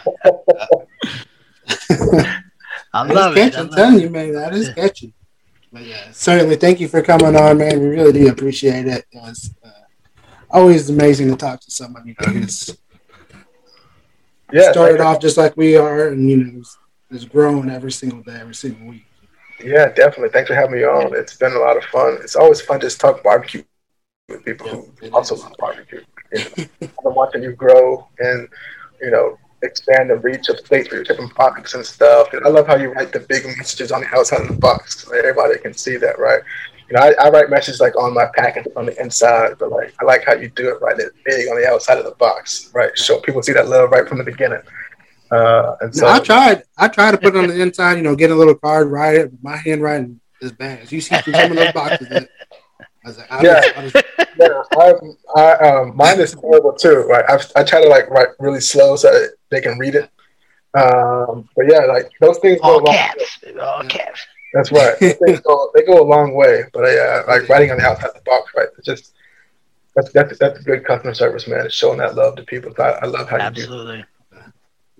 [2.94, 3.58] I love it.
[3.58, 5.14] I'm telling you, man, that is catchy.
[5.72, 7.80] But yeah, certainly, thank you for coming on, man.
[7.80, 9.05] We really do appreciate it.
[9.11, 9.69] It's uh,
[10.49, 12.78] always amazing to talk to someone you know who's
[14.51, 16.63] yeah, started off just like we are, and you know,
[17.11, 19.05] has grown every single day, every single week.
[19.63, 20.30] Yeah, definitely.
[20.30, 21.15] Thanks for having me on.
[21.15, 22.17] It's been a lot of fun.
[22.22, 23.63] It's always fun to just talk barbecue
[24.28, 24.67] with people
[25.01, 26.01] yeah, who also love barbecue.
[26.34, 28.47] You know, I've been watching you grow and,
[29.01, 32.34] you know, expand the reach of states for your different products and stuff.
[32.34, 35.03] And I love how you write the big messages on the outside of the box
[35.05, 36.41] so everybody can see that, right?
[36.89, 39.93] You know, I, I write messages like on my package on the inside, but like
[40.01, 40.97] I like how you do it, right?
[40.99, 42.91] It big on the outside of the box, right?
[42.97, 44.62] So people see that love right from the beginning.
[45.32, 46.64] Uh, and so No, I tried.
[46.78, 49.16] I tried to put it on the inside, you know, get a little card, write
[49.16, 49.32] it.
[49.41, 50.80] My handwriting is bad.
[50.82, 52.28] As you see through some of those boxes, that,
[53.05, 53.62] I was like, I Yeah.
[53.62, 53.93] was, I was,
[54.38, 57.05] yeah, I, um, mine is horrible too.
[57.09, 60.10] Right, I, I try to like write really slow so they can read it.
[60.74, 62.93] Um, but yeah, like those things go a All long.
[62.93, 63.38] caps.
[63.62, 64.26] All caps.
[64.54, 64.97] That's right.
[65.43, 66.64] Go, they go a long way.
[66.74, 68.68] But yeah, like writing on the outside of the box, right?
[68.78, 69.14] It's just
[69.95, 71.66] that's that's that's a good customer service, man.
[71.66, 72.74] It's showing that love to people.
[72.80, 73.62] I, I love how you do.
[73.62, 74.06] Absolutely.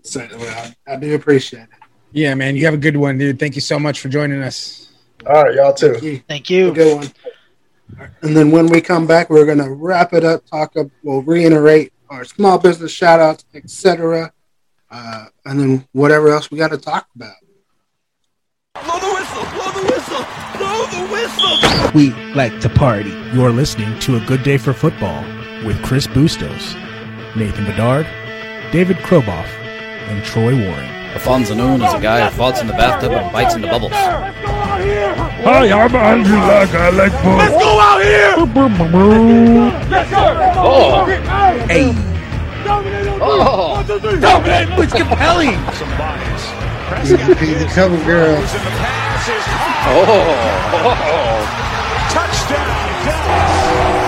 [0.04, 1.70] so, well, I, I do appreciate it.
[2.12, 2.56] Yeah, man.
[2.58, 3.40] You have a good one, dude.
[3.40, 4.90] Thank you so much for joining us.
[5.26, 5.94] All right, y'all too.
[5.94, 6.22] Thank you.
[6.28, 6.74] Thank A you.
[6.74, 7.12] good one.
[8.22, 11.22] And then when we come back, we're going to wrap it up, talk, up, we'll
[11.22, 14.32] reiterate our small business shout outs, etc.
[14.92, 17.36] Uh, and then whatever else we got to talk about.
[18.84, 19.44] Blow the whistle!
[19.54, 20.26] Blow the whistle!
[20.58, 21.92] Blow the whistle!
[21.94, 23.12] We like to party.
[23.34, 25.24] You're listening to A Good Day for Football
[25.66, 26.76] with Chris Bustos,
[27.36, 28.06] Nathan Bedard,
[28.72, 29.48] David Kroboff,
[30.10, 30.90] and Troy Warren.
[31.14, 33.92] Alfonso Noon is a guy who falls in the bathtub and bites into bubbles.
[33.94, 38.34] Hi, I'm Andrew like I like Let's go out here!
[40.58, 41.06] Oh!
[41.68, 42.11] Hey,
[43.24, 43.84] Oh!
[44.20, 44.80] Dominate!
[44.80, 45.58] it's compelling.
[45.74, 45.90] Some
[47.60, 48.38] the cover girl.
[49.88, 50.18] Oh!
[52.12, 52.82] Touchdown!
[53.06, 54.01] Dallas!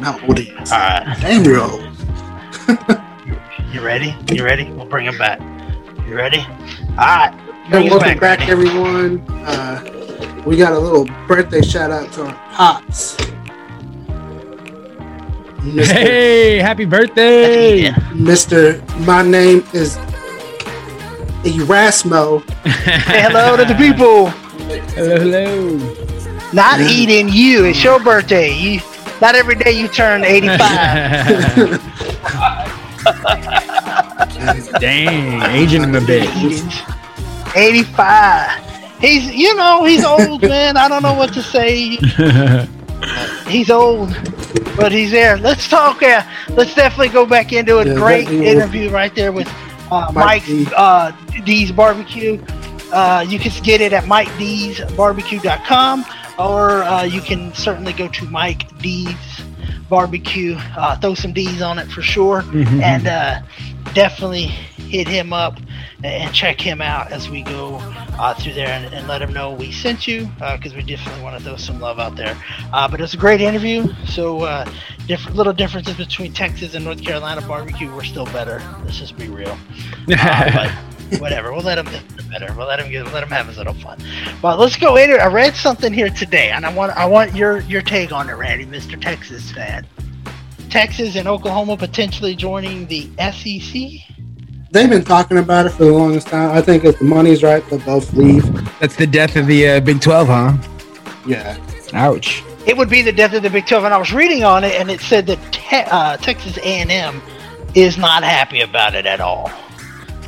[0.00, 0.72] Ask him how old he is.
[0.72, 1.16] All right.
[1.20, 1.84] Damn, you're old.
[3.70, 4.16] You ready?
[4.32, 4.64] You ready?
[4.72, 5.40] We'll bring him back.
[6.06, 6.38] You ready?
[6.38, 7.34] All right.
[7.64, 9.20] Hey, Bring welcome back, back, everyone.
[9.28, 13.16] Uh, we got a little birthday shout out to our pops.
[15.60, 15.84] Mr.
[15.84, 17.76] Hey, happy birthday.
[17.82, 17.94] Yeah.
[18.14, 18.80] Mr.
[19.04, 19.98] My name is
[21.44, 22.40] Erasmo.
[22.64, 24.28] Say hello to the people.
[24.96, 25.76] Hello, hello.
[26.54, 27.66] Not eating you.
[27.66, 28.50] It's your birthday.
[28.50, 28.80] You.
[29.20, 30.58] Not every day you turn 85.
[34.80, 36.28] Dang, aging him a bit.
[37.56, 38.64] 85.
[39.00, 40.76] He's, you know, he's old, man.
[40.76, 41.96] I don't know what to say.
[43.46, 44.10] He's old,
[44.76, 45.36] but he's there.
[45.38, 46.02] Let's talk.
[46.02, 49.46] Uh, let's definitely go back into a Yeah, great interview right there with
[49.92, 50.66] uh, Mike Mike D.
[50.76, 51.12] uh,
[51.44, 52.42] D's Barbecue.
[52.92, 56.04] Uh, you can get it at MikeD'sBarbecue.com,
[56.38, 59.14] or uh, you can certainly go to Mike D's
[59.88, 60.56] Barbecue.
[60.76, 62.82] Uh, throw some D's on it for sure, Mhm.
[62.82, 63.40] and uh,
[63.94, 64.46] definitely
[64.88, 65.58] hit him up
[66.04, 67.76] and check him out as we go
[68.18, 71.36] uh, through there and, and let him know we sent you because we definitely want
[71.36, 72.36] to throw some love out there.
[72.72, 73.86] Uh, but it's a great interview.
[74.06, 74.64] So uh,
[75.06, 77.92] different little differences between Texas and North Carolina barbecue.
[77.94, 78.62] We're still better.
[78.84, 79.58] Let's just be real.
[80.10, 80.72] Uh, but
[81.18, 81.52] whatever.
[81.52, 82.52] We'll let him do better.
[82.54, 83.98] We'll let him get, let him have his little fun.
[84.42, 85.10] But let's go in.
[85.10, 88.34] I read something here today, and I want I want your your take on it,
[88.34, 89.00] Randy, Mr.
[89.00, 89.86] Texas fan.
[90.70, 94.16] Texas and Oklahoma potentially joining the SEC.
[94.70, 96.50] They've been talking about it for the longest time.
[96.50, 98.44] I think if the money's right, they'll both leave.
[98.80, 100.56] That's the death of the uh, Big 12, huh?
[101.26, 101.56] Yeah.
[101.94, 102.44] Ouch.
[102.66, 104.74] It would be the death of the Big 12, and I was reading on it,
[104.74, 107.22] and it said that te- uh, Texas A&M
[107.74, 109.50] is not happy about it at all.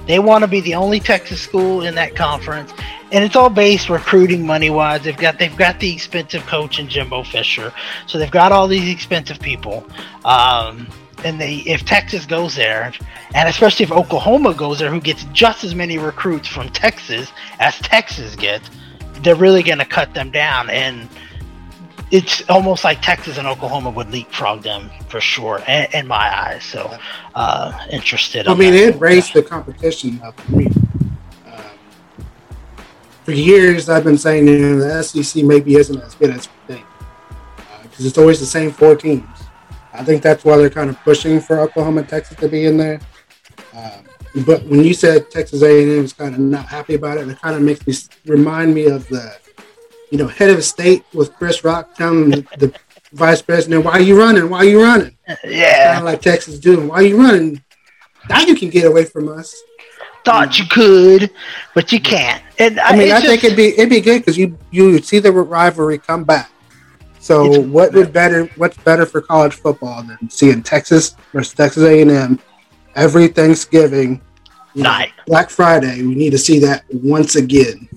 [0.06, 2.72] They want to be the only Texas school in that conference,
[3.12, 5.02] and it's all based recruiting money wise.
[5.02, 7.72] They've got they've got the expensive coach in Jimbo Fisher,
[8.06, 9.86] so they've got all these expensive people.
[10.24, 10.88] Um,
[11.24, 12.92] and they if Texas goes there,
[13.34, 17.78] and especially if Oklahoma goes there, who gets just as many recruits from Texas as
[17.78, 18.70] Texas gets,
[19.22, 21.08] they're really going to cut them down and
[22.10, 26.64] it's almost like Texas and Oklahoma would leapfrog them for sure, in, in my eyes.
[26.64, 26.96] So,
[27.34, 28.48] uh, interested.
[28.48, 30.66] I mean, it raised the competition up for me.
[31.46, 31.62] Um,
[33.24, 36.74] for years, I've been saying you know, the SEC maybe isn't as good as we
[36.74, 36.86] think
[37.82, 39.26] because it's always the same four teams.
[39.92, 42.76] I think that's why they're kind of pushing for Oklahoma and Texas to be in
[42.76, 43.00] there.
[43.74, 44.04] Um,
[44.46, 47.56] but when you said Texas A&M is kind of not happy about it, it kind
[47.56, 47.94] of makes me
[48.24, 49.36] remind me of the,
[50.10, 52.74] you know, head of state with Chris Rock telling the, the
[53.12, 54.50] vice president, "Why are you running?
[54.50, 56.88] Why are you running?" Kind Yeah, of like Texas doing.
[56.88, 57.62] Why are you running?
[58.28, 59.54] Now you can get away from us.
[60.24, 61.30] thought you could,
[61.74, 62.42] but you can't.
[62.58, 65.18] And I mean, I think it'd be it'd be good because you you would see
[65.18, 66.50] the rivalry come back.
[67.18, 72.02] So what would better what's better for college football than seeing Texas versus Texas A
[72.02, 72.38] and M
[72.96, 74.20] every Thanksgiving
[74.74, 75.12] you know, Night.
[75.26, 76.02] Black Friday?
[76.02, 77.88] We need to see that once again.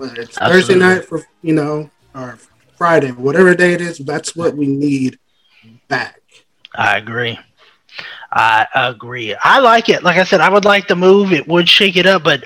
[0.00, 0.60] Whether it's Absolutely.
[0.60, 2.38] Thursday night for you know or
[2.76, 5.18] Friday, whatever day it is, that's what we need
[5.88, 6.20] back.
[6.74, 7.38] I agree.
[8.32, 9.34] I agree.
[9.42, 10.02] I like it.
[10.02, 11.32] Like I said, I would like the move.
[11.32, 12.44] It would shake it up, but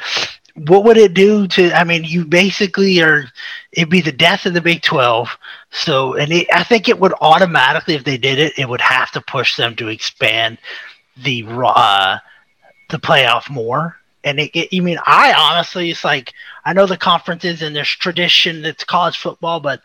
[0.55, 1.73] what would it do to?
[1.73, 3.27] I mean, you basically are.
[3.73, 5.29] It'd be the death of the Big Twelve.
[5.71, 9.11] So, and it, I think it would automatically, if they did it, it would have
[9.13, 10.59] to push them to expand
[11.17, 12.19] the uh,
[12.91, 13.97] the playoff more.
[14.23, 16.33] And it, it, you mean I honestly, it's like
[16.65, 19.83] I know the conferences and there's tradition that's college football, but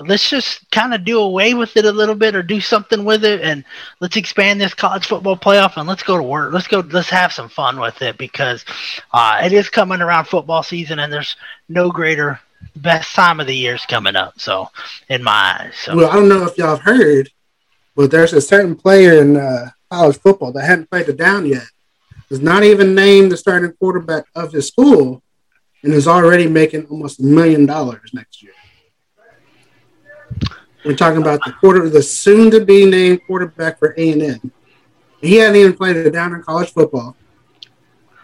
[0.00, 3.24] let's just kind of do away with it a little bit or do something with
[3.24, 3.64] it and
[4.00, 7.32] let's expand this college football playoff and let's go to work let's go let's have
[7.32, 8.64] some fun with it because
[9.12, 11.34] uh, it is coming around football season and there's
[11.68, 12.38] no greater
[12.76, 14.68] best time of the year is coming up so
[15.08, 17.30] in my eyes so Well, I don't know if y'all have heard,
[17.96, 21.66] but there's a certain player in uh, college football that hadn't played the down yet.
[22.30, 25.22] Is not even named the starting quarterback of his school,
[25.82, 28.52] and is already making almost a million dollars next year.
[30.84, 34.52] We're talking about the quarter, the soon-to-be named quarterback for A and M.
[35.20, 37.16] He hadn't even played a down in college football.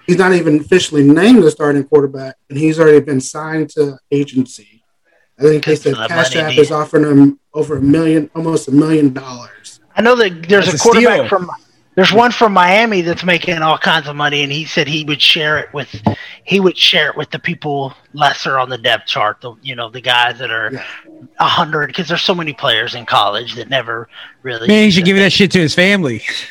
[0.07, 4.83] He's not even officially named the starting quarterback, and he's already been signed to agency.
[5.39, 6.63] I think they said the Cash money App needed.
[6.63, 9.81] is offering him over a million, almost a million dollars.
[9.97, 11.29] I know that there's That's a a quarterback steal.
[11.29, 11.51] from
[11.95, 15.23] there's one from Miami that's making all kinds of money, and he said he would
[15.23, 15.95] share it with
[16.45, 19.41] he would share it with the people lesser on the depth chart.
[19.41, 20.73] The you know the guys that are
[21.39, 24.09] a hundred because there's so many players in college that never
[24.43, 24.67] really.
[24.67, 26.19] Man, he should give that shit to his family.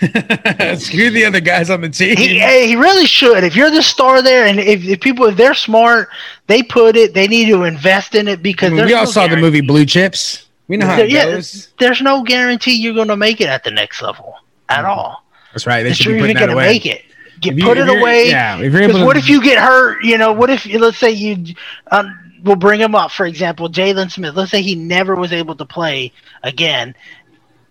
[0.78, 2.16] Screw the other guys on the team.
[2.16, 3.44] He, he really should.
[3.44, 6.08] If you're the star there, and if, if people if they're smart,
[6.48, 7.14] they put it.
[7.14, 9.38] They need to invest in it I because mean, there's we all no saw the
[9.38, 10.48] movie Blue Chips.
[10.70, 11.74] We know how There- it yeah, goes.
[11.80, 14.36] there's no guarantee you're going to make it at the next level
[14.70, 14.88] at mm-hmm.
[14.88, 15.23] all.
[15.54, 15.84] That's right.
[15.84, 17.04] They that you're be even going to make it.
[17.42, 18.30] You you- put it away.
[18.30, 19.06] Yeah, if you're Because to.
[19.06, 20.04] what if you get hurt?
[20.04, 21.54] You know, what if let's say you,
[21.92, 24.36] um, we'll bring him up for example, Jaylon Smith.
[24.36, 26.96] Let's say he never was able to play again.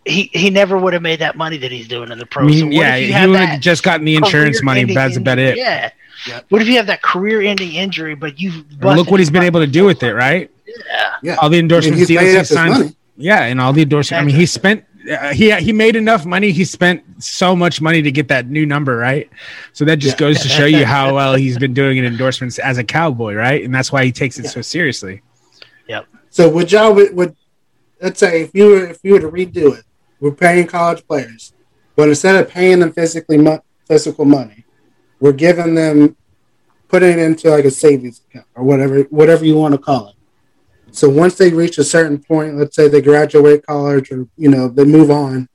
[0.05, 2.51] He he never would have made that money that he's doing in the pros.
[2.51, 4.81] So mean, what yeah, you he would have just gotten the insurance money.
[4.83, 5.57] career-ending That's about it.
[5.57, 5.91] Yeah.
[6.27, 6.41] Yeah.
[6.51, 9.67] What if you have that career-ending injury, but you've look what he's been able to
[9.67, 10.51] do with it, right?
[10.67, 11.15] Yeah.
[11.23, 12.97] Yeah, All the I mean, endorsements he's he signed.
[13.17, 14.23] Yeah, and all the endorsements.
[14.23, 14.85] I mean, he spent.
[15.11, 16.53] Uh, he he made enough money.
[16.53, 19.29] He spent so much money to get that new number, right?
[19.73, 20.27] So that just Yeah.
[20.29, 23.65] goes to show you how well he's been doing in endorsements as a cowboy, right?
[23.65, 25.23] And that's why he takes it so seriously.
[25.89, 26.07] Yep.
[26.31, 27.37] So would y'all would, would
[28.01, 29.85] let's say if you were if you were to redo it,
[30.21, 31.53] we're paying college players,
[31.97, 34.65] but instead of paying them physically mo- physical money,
[35.21, 36.17] we're giving them
[36.89, 40.15] putting it into like a savings account or whatever whatever you want to call it.
[40.93, 44.69] So once they reach a certain point, let's say they graduate college or you know
[44.69, 45.49] they move on,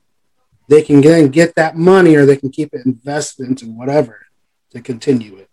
[0.68, 4.26] they can then get that money or they can keep it invested into whatever
[4.70, 5.48] to continue it.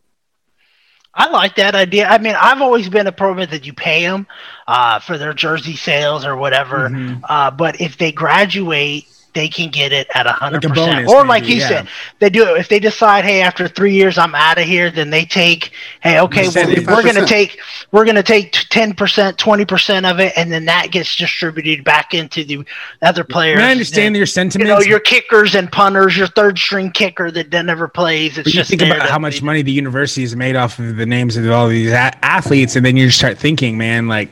[1.13, 2.07] I like that idea.
[2.07, 4.27] I mean, I've always been a proponent that you pay them
[4.67, 6.89] uh, for their jersey sales or whatever.
[6.89, 7.21] Mhm.
[7.23, 9.05] Uh, but if they graduate,
[9.35, 10.91] they can get it at a hundred Like a percent.
[11.05, 11.67] bonus, Or like maybe, you yeah.
[11.67, 11.87] said,
[12.19, 12.59] they do it.
[12.59, 15.71] If they decide, hey, after three years I'm out of here, then they take,
[16.01, 17.59] hey, okay, well, we're gonna take
[17.91, 22.13] we're gonna take ten percent, twenty percent of it, and then that gets distributed back
[22.15, 22.65] into the
[23.03, 23.59] other players.
[23.59, 24.69] I understand And, your you sentiments.
[24.69, 28.37] know, your kickers and punters, your third string kicker that never plays.
[28.37, 30.95] It's But you just think about how much money the university has made off of
[30.95, 34.29] the names of all these a- athletes, and then you start thinking, man, like,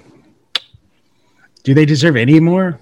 [1.63, 2.79] do they deserve any more?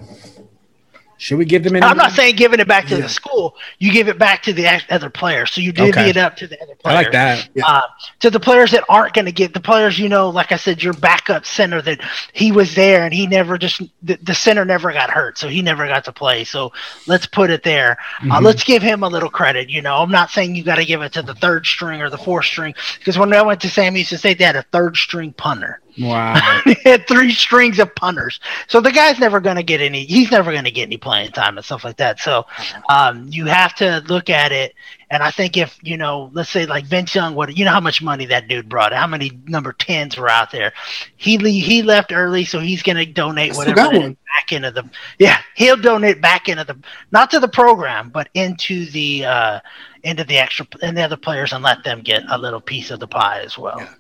[1.22, 1.86] Should we give them any?
[1.86, 3.02] I'm not saying giving it back to Yeah.
[3.04, 3.56] the school.
[3.78, 5.52] You give it back to the other players.
[5.52, 6.10] So you divvy Okay.
[6.10, 6.96] it up to the other I players.
[7.04, 7.48] like that.
[7.64, 7.82] Uh,
[8.22, 10.82] to the players that aren't going to get the players, you know, like I said,
[10.82, 12.00] your backup center that
[12.34, 15.62] he was there and he never just the, the center never got hurt, so he
[15.62, 16.44] never got to play.
[16.44, 16.72] So
[17.06, 18.00] let's put it there.
[18.22, 18.42] Uh, Mhm.
[18.42, 19.70] let's give him a little credit.
[19.70, 22.10] You know, I'm not saying you got to give it to the third string or
[22.10, 24.98] the fourth string because when I went to Sam Houston State, they had a third
[24.98, 25.82] string punter.
[26.00, 26.62] Wow.
[26.66, 28.40] they had three strings of punters.
[28.68, 30.06] So the guy's never going to get any.
[30.06, 32.20] He's never going to get any playing time and stuff like that.
[32.20, 32.46] So
[32.90, 34.74] um, you have to look at it.
[35.10, 37.82] And I think if you know, let's say like Vince Young, what you know how
[37.82, 40.72] much money that dude brought, how many number tens were out there.
[41.18, 44.12] He he left early, so he's going to donate whatever got that one.
[44.12, 44.90] is back into the.
[45.20, 46.78] Yeah, he'll donate back into the
[47.12, 49.60] not to the program, but into the uh,
[50.04, 53.02] into the extra and the other players, and let them get a little piece of
[53.02, 53.82] the pie as well.
[53.82, 53.94] Yeah.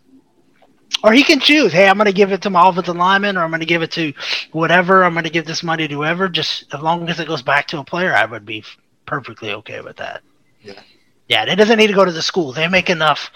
[1.03, 3.41] Or he can choose, hey, I'm going to give it to my offensive lineman, or
[3.41, 4.13] I'm going to give it to
[4.51, 5.03] whatever.
[5.03, 6.29] I'm going to give this money to whoever.
[6.29, 8.63] Just as long as it goes back to a player, I would be
[9.05, 10.21] perfectly okay with that.
[10.61, 10.79] Yeah.
[11.27, 12.51] Yeah, it doesn't need to go to the school.
[12.51, 13.31] They make enough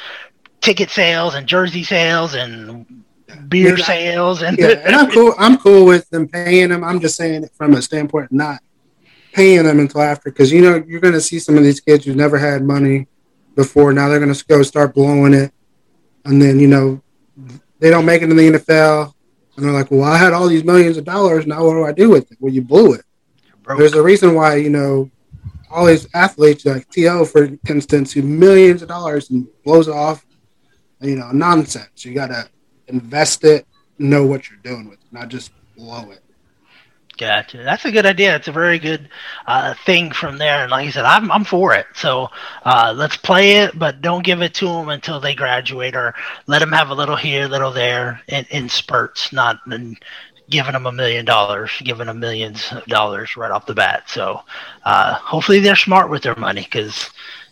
[0.61, 2.85] ticket sales and jersey sales and
[3.47, 3.85] beer Yeah.
[3.85, 5.33] sales and Yeah, and I'm cool.
[5.37, 6.83] I'm cool with them paying them.
[6.83, 8.59] I'm just saying it from a standpoint not
[9.33, 12.05] paying them until after, because you know you're going to see some of these kids
[12.05, 13.07] who've never had money
[13.55, 13.91] before.
[13.93, 15.51] Now they're going to go start blowing it,
[16.25, 17.01] and then you know
[17.79, 19.13] they don't make it in the NFL,
[19.55, 21.45] and they're like, "Well, I had all these millions of dollars.
[21.45, 23.03] Now what do I do with it?" Well, you blew it.
[23.77, 25.09] There's a reason why you know
[25.69, 30.25] all these athletes like To, for instance, who millions of dollars and blows it off.
[31.01, 32.05] You know, nonsense.
[32.05, 32.47] You gotta
[32.87, 33.67] invest it,
[33.97, 36.21] know what you're doing with it, not just blow it.
[37.17, 37.57] Gotcha.
[37.63, 38.35] That's a good idea.
[38.35, 39.07] It's a very good
[39.47, 40.63] uh, thing from there.
[40.63, 41.85] And like I said, I'm I'm for it.
[41.95, 42.29] So
[42.65, 46.13] uh, let's play it, but don't give it to them until they graduate, or
[46.47, 49.95] let them have a little here, little there, in, in spurts, not in
[50.49, 54.03] giving them a million dollars, giving them millions of dollars right off the bat.
[54.09, 54.41] So
[54.83, 57.09] uh, hopefully they're smart with their money because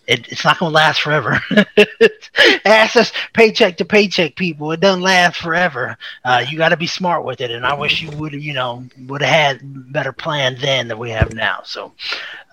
[0.08, 1.40] it, it's not going to last forever.
[2.66, 4.72] Ask us paycheck to paycheck, people.
[4.72, 5.98] It doesn't last forever.
[6.26, 8.86] Uh, you got to be smart with it, and I wish you would, you know,
[9.08, 11.62] would have had better plan then than we have now.
[11.64, 11.94] So,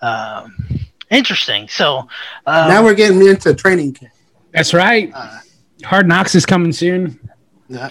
[0.01, 0.55] um,
[1.09, 1.67] interesting.
[1.67, 1.99] So
[2.45, 4.13] um, now we're getting into training camp.
[4.53, 5.11] That's right.
[5.13, 5.39] Uh,
[5.83, 7.19] Hard Knocks is coming soon.
[7.67, 7.89] yeah.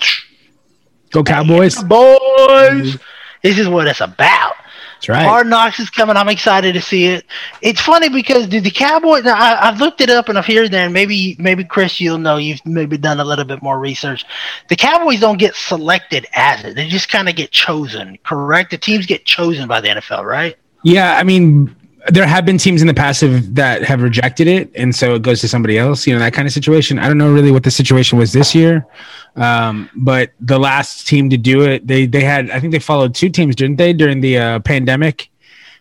[1.10, 1.82] Go Cowboys.
[1.82, 2.96] boys.
[3.42, 4.54] This is what it's about.
[5.00, 5.26] That's right.
[5.26, 6.18] Hard Knocks is coming.
[6.18, 7.24] I'm excited to see it.
[7.62, 9.24] It's funny because do the Cowboys?
[9.24, 10.84] Now, I, I've looked it up and I've heard there.
[10.84, 12.36] And maybe, maybe Chris, you'll know.
[12.36, 14.26] You've maybe done a little bit more research.
[14.68, 16.76] The Cowboys don't get selected as it.
[16.76, 18.18] They just kind of get chosen.
[18.24, 18.72] Correct?
[18.72, 20.58] The teams get chosen by the NFL, right?
[20.82, 21.74] Yeah, I mean,
[22.08, 25.22] there have been teams in the past have, that have rejected it, and so it
[25.22, 26.06] goes to somebody else.
[26.06, 26.98] You know that kind of situation.
[26.98, 28.86] I don't know really what the situation was this year,
[29.36, 32.50] um, but the last team to do it, they they had.
[32.50, 35.30] I think they followed two teams, didn't they, during the uh, pandemic?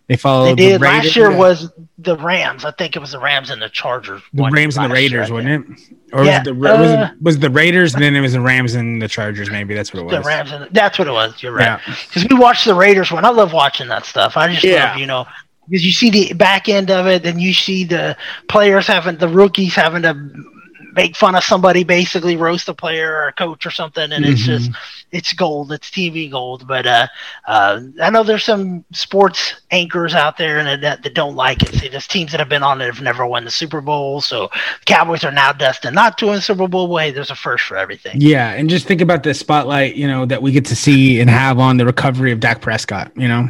[0.07, 0.57] They followed.
[0.57, 0.82] They did.
[0.82, 2.65] the Raiders, Last year was the Rams.
[2.65, 4.22] I think it was the Rams and the Chargers.
[4.34, 5.95] the Rams and the last year, Raiders, I wasn't it?
[6.11, 8.15] Or Yeah, was, it the, Ra- was, uh, it, was it the Raiders, and then
[8.15, 9.51] it was the Rams and the Chargers.
[9.51, 10.15] Maybe that's what it was.
[10.15, 11.41] The Rams and that's what it was.
[11.43, 11.80] You're right.
[11.88, 11.95] Yeah.
[12.07, 13.24] Because we watched the Raiders one.
[13.24, 14.36] I love watching that stuff.
[14.36, 14.89] I just Yeah.
[14.91, 15.28] love, you know,
[15.70, 18.17] because you see the back end of it, then you see the
[18.47, 20.13] players having the rookies having to
[20.93, 24.41] make fun of somebody, basically roast a player or a coach or something, and it's
[24.41, 24.72] just
[25.11, 25.72] it's gold.
[25.72, 26.67] It's TV gold.
[26.67, 27.07] But uh,
[27.47, 31.74] uh, I know there's some sports anchors out there and that, that don't like it.
[31.76, 34.49] See, there's teams that have been on it have never won the Super Bowl, so
[34.86, 36.97] Cowboys are now destined not to win the Super Bowl.
[36.97, 38.20] Hey, there's a first for everything.
[38.20, 41.30] Yeah, and just think about the spotlight, you know, that we get to see and
[41.30, 43.11] have on the recovery of Dak Prescott.
[43.15, 43.49] You know,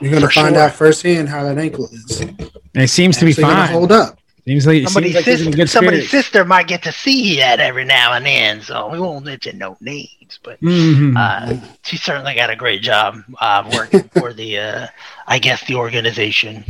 [0.00, 0.64] You're gonna find sure.
[0.64, 2.20] out firsthand how that ankle is.
[2.20, 3.72] and it seems to be Actually gonna fine.
[3.72, 4.18] hold up.
[4.46, 7.86] Seems like, Somebody's, seems like sister, good somebody's sister might get to see that every
[7.86, 10.38] now and then, so we won't mention no names.
[10.42, 11.16] But Mhm.
[11.16, 14.86] uh, she certainly got a great job uh, working for the, uh,
[15.26, 16.62] I guess, the organization.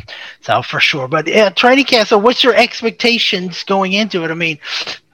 [0.42, 1.08] So for sure.
[1.08, 2.06] But yeah, training camp.
[2.08, 4.30] So what's your expectations going into it?
[4.30, 4.60] I mean,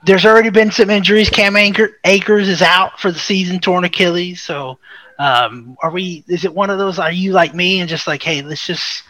[0.04, 1.30] there's already been some injuries.
[1.30, 4.42] Cam Anchor, Akers is out for the season, torn Achilles.
[4.42, 4.78] So
[5.20, 6.24] um, are we?
[6.28, 6.98] Is it one of those?
[6.98, 9.02] Are you like me and just like, hey, let's just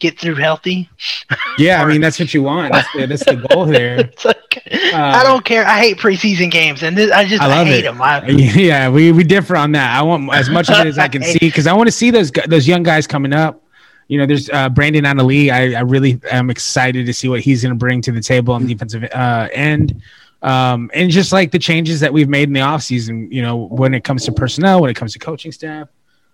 [0.00, 0.90] get through healthy?
[1.58, 2.72] yeah, I mean that's what you want.
[2.72, 4.00] That's the, that's the goal there.
[4.12, 5.64] It's like, I don't care.
[5.64, 7.82] I hate preseason games, and this, I just I I, hate it.
[7.82, 8.02] them.
[8.02, 9.96] I, Yeah, we, we differ on that.
[9.96, 12.10] I want as much of it as I can see because I want to see
[12.10, 13.62] those those young guys coming up.
[14.08, 15.50] You know, there's uh, Bradlee Anae.
[15.50, 18.52] I, I really am excited to see what he's going to bring to the table
[18.52, 20.02] on the defensive uh, end.
[20.42, 23.94] Um, and just like the changes that we've made in the offseason, you know, when
[23.94, 25.88] it comes to personnel, when it comes to coaching staff.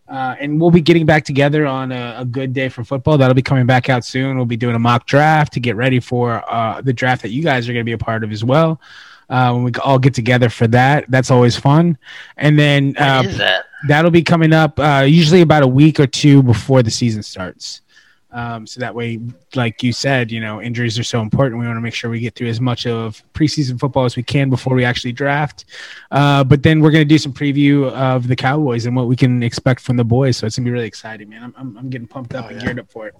[0.08, 3.18] Uh, and we'll be getting back together on a, a good day for football.
[3.18, 4.36] That'll be coming back out soon.
[4.36, 7.42] We'll be doing a mock draft to get ready for uh, the draft that you
[7.42, 8.80] guys are going to be a part of as well.
[9.28, 11.98] Uh, when we all get together for that, that's always fun.
[12.38, 13.66] And then uh, that?
[13.86, 17.82] that'll be coming up uh, usually about a week or two before the season starts.
[18.30, 19.20] Um, so that way,
[19.54, 21.60] like you said, you know, injuries are so important.
[21.60, 24.22] We want to make sure we get through as much of preseason football as we
[24.22, 25.64] can before we actually draft.
[26.10, 29.16] Uh, but then we're going to do some preview of the Cowboys and what we
[29.16, 30.36] can expect from the boys.
[30.36, 31.42] So it's going to be really exciting, man.
[31.42, 32.64] I'm, I'm, I'm getting pumped up Oh, and yeah.
[32.66, 33.14] geared up for it.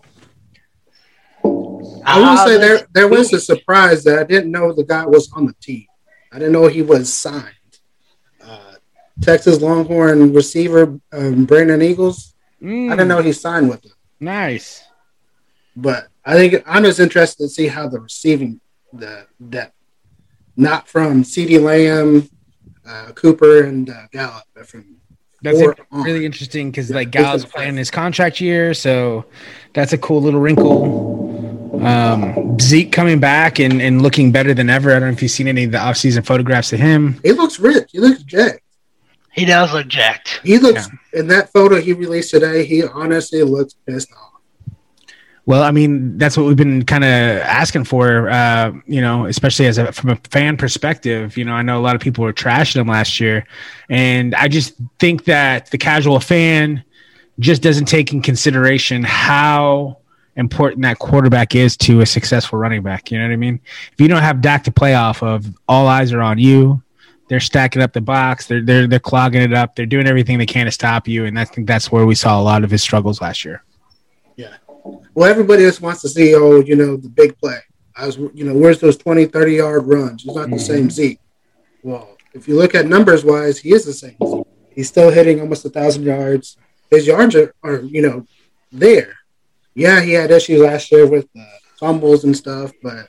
[2.04, 5.30] I will say there there was a surprise that I didn't know the guy was
[5.32, 5.86] on the team.
[6.32, 7.54] I didn't know he was signed.
[8.44, 8.74] Uh,
[9.22, 12.34] Texas Longhorn receiver um, Brennan Eagles.
[12.60, 14.82] I didn't know he signed with them, Nice.
[15.80, 18.60] But I think I'm just interested to see how the receiving
[18.92, 19.74] the depth,
[20.56, 22.28] not from CeeDee Lamb,
[22.86, 24.96] uh, Cooper, and uh, Gallup, but from
[25.42, 26.02] That's four it- on.
[26.02, 29.24] really interesting because like This Gallup's is- playing his contract year, so
[29.72, 31.28] that's a cool little wrinkle.
[31.84, 34.90] Um, Zeke coming back and, and looking better than ever.
[34.90, 37.20] I don't know if you've seen any of the offseason photographs of him.
[37.22, 37.90] He looks rich.
[37.92, 38.62] He looks jacked.
[39.32, 40.40] He does look jacked.
[40.42, 42.64] He looks in that photo he released today.
[42.64, 44.27] He honestly looks pissed off.
[45.48, 49.64] Well, I mean, that's what we've been kind of asking for, uh, you know, especially
[49.64, 51.38] as a from a fan perspective.
[51.38, 53.46] You know, I know a lot of people were trashing him last year,
[53.88, 56.84] and I just think that the casual fan
[57.38, 59.96] just doesn't take in consideration how
[60.36, 63.10] important that quarterback is to a successful running back.
[63.10, 63.58] You know what I mean?
[63.94, 66.82] If you don't have Dak to play off of, all eyes are on you.
[67.28, 68.46] they're stacking up the box.
[68.48, 69.76] They're they're they're clogging it up.
[69.76, 72.38] They're doing everything they can to stop you, and I think that's where we saw
[72.38, 73.62] a lot of his struggles last year.
[74.36, 74.54] Yeah.
[74.84, 77.58] Well, everybody just wants to see, oh, you know, the big play.
[77.96, 80.22] I was, you know, where's those 20, 30 yard runs?
[80.22, 81.20] He's not the same Zeke.
[81.82, 84.16] Well, if you look at numbers wise, he is the same
[84.74, 86.56] He's still hitting almost a thousand yards.
[86.90, 88.26] His yards are, are, you know,
[88.70, 89.16] there.
[89.74, 91.44] Yeah, he had issues last year with uh,
[91.78, 93.08] fumbles and stuff, but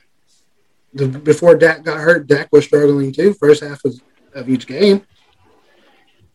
[0.92, 3.34] the, before Dak got hurt, Dak was struggling too.
[3.34, 3.94] First half of,
[4.34, 5.06] of each game.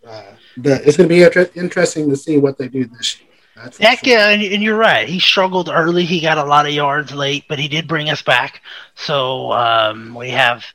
[0.08, 0.24] Uh,
[0.58, 3.25] but it's going to be inter- interesting to see what they do this year.
[3.56, 4.10] That's for Dak, sure.
[4.12, 5.08] yeah, and, and you're right.
[5.08, 6.06] He struggled early.
[6.06, 8.62] He got a lot of yards late, but he did bring us back.
[8.96, 10.66] So um, we have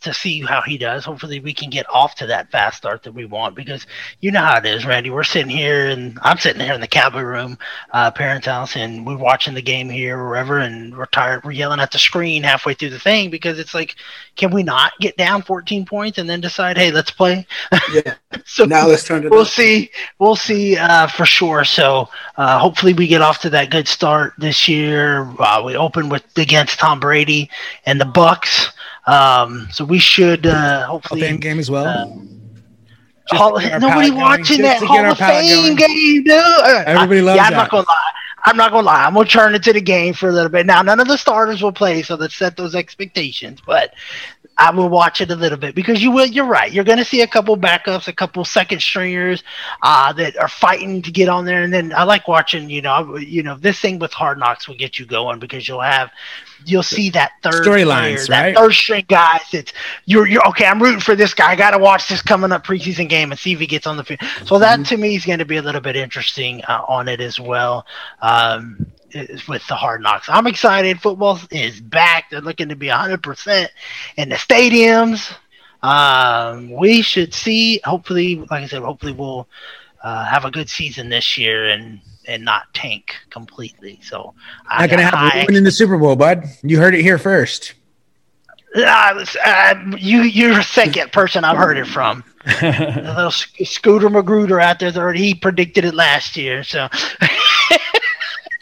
[0.00, 1.04] to see how he does.
[1.04, 3.86] Hopefully, we can get off to that fast start that we want because
[4.20, 5.10] you know how it is, Randy.
[5.10, 7.58] We're sitting here, and I'm sitting here in the cowboy room,
[7.92, 11.44] uh, parents' house, and we're watching the game here wherever, and we're tired.
[11.44, 13.96] We're yelling at the screen halfway through the thing because it's like,
[14.36, 17.46] can we not get down 14 points and then decide, hey, let's play?
[17.92, 18.14] Yeah.
[18.44, 19.90] so Now let's turn it we'll see.
[20.18, 21.64] We'll see uh, for sure.
[21.64, 25.28] So uh, hopefully we get off to that good start this year.
[25.38, 27.50] Uh, we open with against Tom Brady
[27.86, 28.72] and the Bucs.
[29.06, 30.52] Um, so we should uh,
[30.86, 31.20] Hall of hopefully.
[31.22, 31.86] Fame game as well.
[31.86, 34.20] uh, Hall, to get our nobody palate going.
[34.20, 35.76] watching that Hall of Fame going.
[35.76, 36.30] game, dude.
[36.32, 37.56] Uh, Everybody I- loves Yeah, I'm that.
[37.56, 38.10] not gonna lie.
[38.44, 39.04] I'm not gonna lie.
[39.04, 40.64] I'm gonna turn it to the game for a little bit.
[40.66, 43.60] Now, none of the starters will play, so let's set those expectations.
[43.64, 43.92] But
[44.60, 46.26] I will watch it a little bit because you will.
[46.26, 46.70] You're right.
[46.70, 49.42] You're going to see a couple backups, a couple second stringers
[49.82, 51.62] uh, that are fighting to get on there.
[51.62, 52.68] And then I like watching.
[52.68, 55.80] You know, you know, this thing with Hard Knocks will get you going because you'll
[55.80, 56.10] have,
[56.66, 58.54] you'll see that third Storylines, right?
[58.54, 59.54] That third string guys.
[59.54, 59.72] It's
[60.04, 60.66] you're you're okay.
[60.66, 61.52] I'm rooting for this guy.
[61.52, 63.96] I got to watch this coming up preseason game and see if he gets on
[63.96, 64.20] the field.
[64.44, 67.22] So that to me is going to be a little bit interesting uh, on it
[67.22, 67.86] as well.
[68.20, 68.92] Um,
[69.48, 70.28] with the hard knocks.
[70.28, 71.00] I'm excited.
[71.00, 72.30] Football is back.
[72.30, 73.68] They're looking to be 100%
[74.16, 75.32] in the stadiums.
[75.82, 79.48] Um, we should see, hopefully, like I said, hopefully we'll
[80.02, 83.98] uh, have a good season this year and and not tank completely.
[84.02, 84.34] So
[84.68, 85.40] I Not gonna got happen.
[85.40, 86.44] high winning the Super Bowl, bud.
[86.62, 87.74] You heard it here first.
[88.76, 92.22] Uh, uh, you you're the second person I've heard it from.
[92.44, 96.88] the little Sc- Scooter Magruder out there, already he predicted it last year, so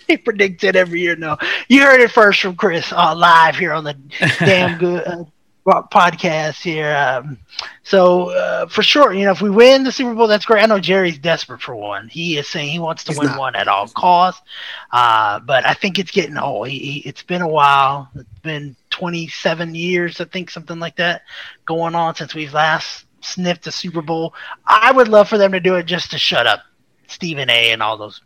[0.08, 1.14] he predicts it every year.
[1.14, 1.36] No,
[1.68, 3.94] you heard it first from Chris uh, live here on the
[4.38, 5.24] damn good uh,
[5.66, 6.96] podcast here.
[6.96, 7.38] Um,
[7.82, 10.62] so uh, for sure, you know, if we win the Super Bowl, that's great.
[10.62, 12.08] I know Jerry's desperate for one.
[12.08, 13.38] He is saying he wants to He's win not.
[13.38, 14.42] one at all costs.
[14.90, 16.68] Uh, but I think it's getting old.
[16.68, 18.08] He, he, it's been a while.
[18.14, 21.22] It's been 27 years, I think, something like that,
[21.66, 24.34] going on since we've last sniffed the Super Bowl.
[24.64, 26.60] I would love for them to do it just to shut up
[27.08, 27.72] Stephen A.
[27.72, 28.22] and all those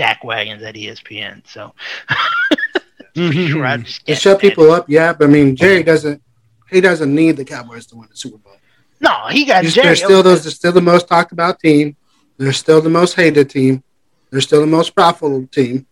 [0.00, 1.46] jack wagons at ESPN.
[1.46, 1.74] So
[2.08, 2.14] for
[3.14, 3.46] mm-hmm.
[3.48, 4.40] sure, I'd just shut that.
[4.40, 5.12] people up, yeah.
[5.12, 6.22] But I mean, Jerry doesn't.
[6.70, 8.56] He doesn't need the Cowboys to win the Super Bowl.
[9.00, 9.88] No, he got He's- Jerry.
[9.88, 10.42] they're still those.
[10.42, 11.96] They're still the most talked about team.
[12.38, 13.82] They're still the most hated team.
[14.30, 15.86] They're still the most profitable team.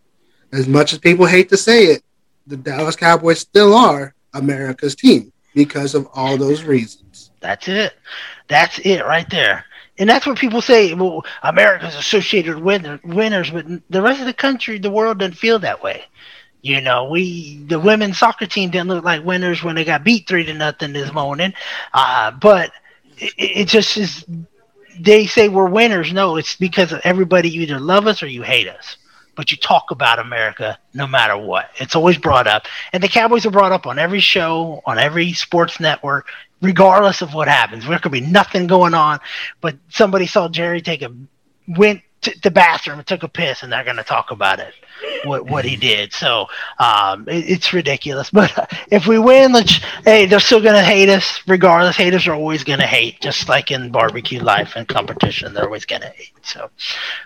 [0.52, 2.02] As much as people hate to say it,
[2.46, 7.30] the Dallas Cowboys still are America's team because of all those reasons.
[7.40, 7.92] That's it.
[8.48, 9.66] That's it right there.
[9.98, 10.94] And that's what people say.
[10.94, 15.58] Well, America's associated with winners, but the rest of the country, the world doesn't feel
[15.60, 16.04] that way.
[16.62, 20.26] You know, we the women's soccer team didn't look like winners when they got beat
[20.26, 21.52] three to nothing this morning.
[21.94, 22.72] Uh, but
[23.16, 24.24] it, it just is.
[24.98, 26.12] They say we're winners.
[26.12, 28.96] No, it's because everybody you either love us or you hate us.
[29.36, 31.70] But you talk about America no matter what.
[31.76, 35.32] It's always brought up, and the Cowboys are brought up on every show, on every
[35.34, 36.26] sports network,
[36.60, 37.86] regardless of what happens.
[37.86, 39.20] There could be nothing going on,
[39.60, 41.12] but somebody saw Jerry take a
[41.66, 44.74] went to the bathroom and took a piss, and they're going to talk about it,
[45.24, 46.12] what what he did.
[46.12, 46.46] So
[46.78, 48.30] um, it, it's ridiculous.
[48.30, 51.96] But if we win, let's hey, they're still going to hate us regardless.
[51.96, 55.86] Haters are always going to hate, just like in barbecue life and competition, they're always
[55.86, 56.32] going to hate.
[56.42, 56.70] So,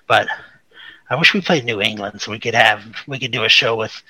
[0.07, 0.29] but
[1.09, 3.77] I wish we played New England so we could have we could do a show
[3.77, 4.03] with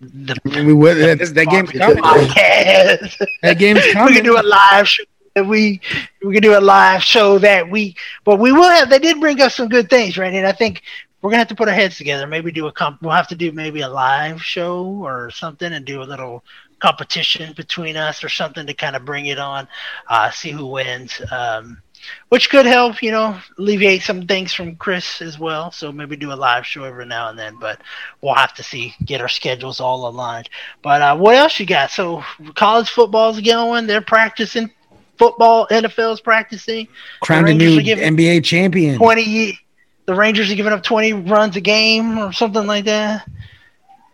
[0.00, 2.02] the I mean, we would, that, that game's coming.
[2.02, 3.16] podcast.
[3.42, 5.04] That game's we can do a live show.
[5.34, 5.80] That we
[6.24, 8.90] we can do a live show that week, but we will have.
[8.90, 10.32] They did bring us some good things, right?
[10.32, 10.82] And I think
[11.20, 12.26] we're gonna have to put our heads together.
[12.26, 13.02] Maybe do a comp.
[13.02, 16.42] We'll have to do maybe a live show or something, and do a little
[16.80, 19.68] competition between us or something to kind of bring it on.
[20.08, 21.20] Uh, see who wins.
[21.30, 21.82] Um,
[22.28, 25.70] which could help, you know, alleviate some things from Chris as well.
[25.70, 27.80] So maybe do a live show every now and then, but
[28.20, 30.48] we'll have to see, get our schedules all aligned.
[30.82, 31.90] But uh, what else you got?
[31.90, 32.22] So
[32.54, 33.86] college football's going.
[33.86, 34.70] They're practicing
[35.18, 35.66] football.
[35.70, 36.88] NFL's practicing.
[37.20, 38.98] Crowned a new NBA champion.
[38.98, 39.58] Twenty.
[40.06, 43.28] The Rangers are giving up twenty runs a game or something like that.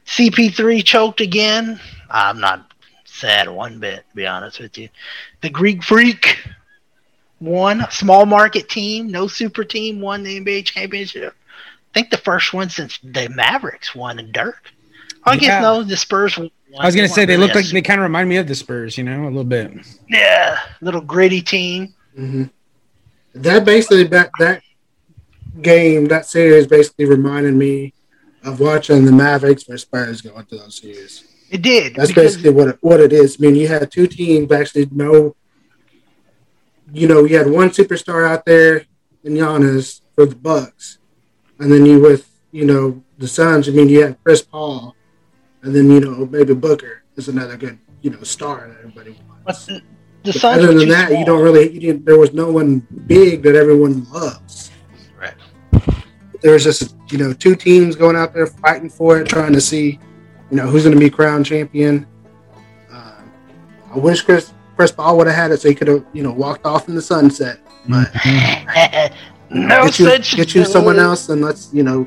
[0.07, 1.81] CP3 choked again.
[2.11, 2.71] I'm not
[3.05, 4.89] sad one bit, to be honest with you.
[5.41, 6.39] The Greek Freak
[7.39, 11.35] one small market team, no super team, won the NBA championship.
[11.91, 14.71] I think the first one since the Mavericks won and Dirk.
[15.25, 15.41] I Yeah.
[15.41, 16.37] guess no, the Spurs.
[16.39, 16.51] Won.
[16.79, 18.99] I was gonna say they look like they kind of remind me of the Spurs,
[18.99, 19.73] you know, a little bit.
[20.09, 21.95] yeah, little gritty team.
[22.15, 22.45] hmm
[23.35, 24.63] That basically that that
[25.63, 27.93] game that series basically reminded me
[28.45, 31.25] of watching the Mavericks versus Spurs go into those series.
[31.51, 31.95] It did.
[31.95, 33.37] That's basically what it, what it is.
[33.39, 35.35] I mean, you had two teams actually know.
[36.93, 38.87] You know, you had one superstar out there
[39.25, 40.99] in Giannis for the Bucks,
[41.59, 43.69] and then you with you know the Suns.
[43.69, 44.95] I mean, you had Chris Paul,
[45.63, 49.67] and then you know maybe Booker is another good you know star that everybody wants.
[49.67, 49.83] but
[50.23, 51.73] the But other than too that, you don't really.
[51.73, 54.71] You didn't, there was no one big that everyone loves.
[55.19, 55.35] Right.
[56.41, 59.61] There was just you know two teams going out there fighting for it, trying to
[59.61, 59.99] see
[60.51, 62.07] you know who's going to be crowned champion.
[62.91, 63.33] Um,
[63.93, 66.33] I wish Chris Chris Paul would have had it so he could have you know
[66.33, 67.59] walked off in the sunset.
[67.89, 68.13] But
[69.51, 72.07] no get you, such get you someone else and let's you know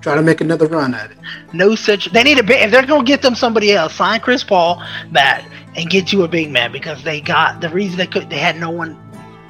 [0.00, 1.18] try to make another run at it.
[1.52, 2.12] No such.
[2.12, 2.62] They need a big.
[2.62, 5.44] If they're gonna get them somebody else, sign Chris Paul back
[5.76, 8.30] and get you a big man because they got the reason they could.
[8.30, 8.98] They had no one.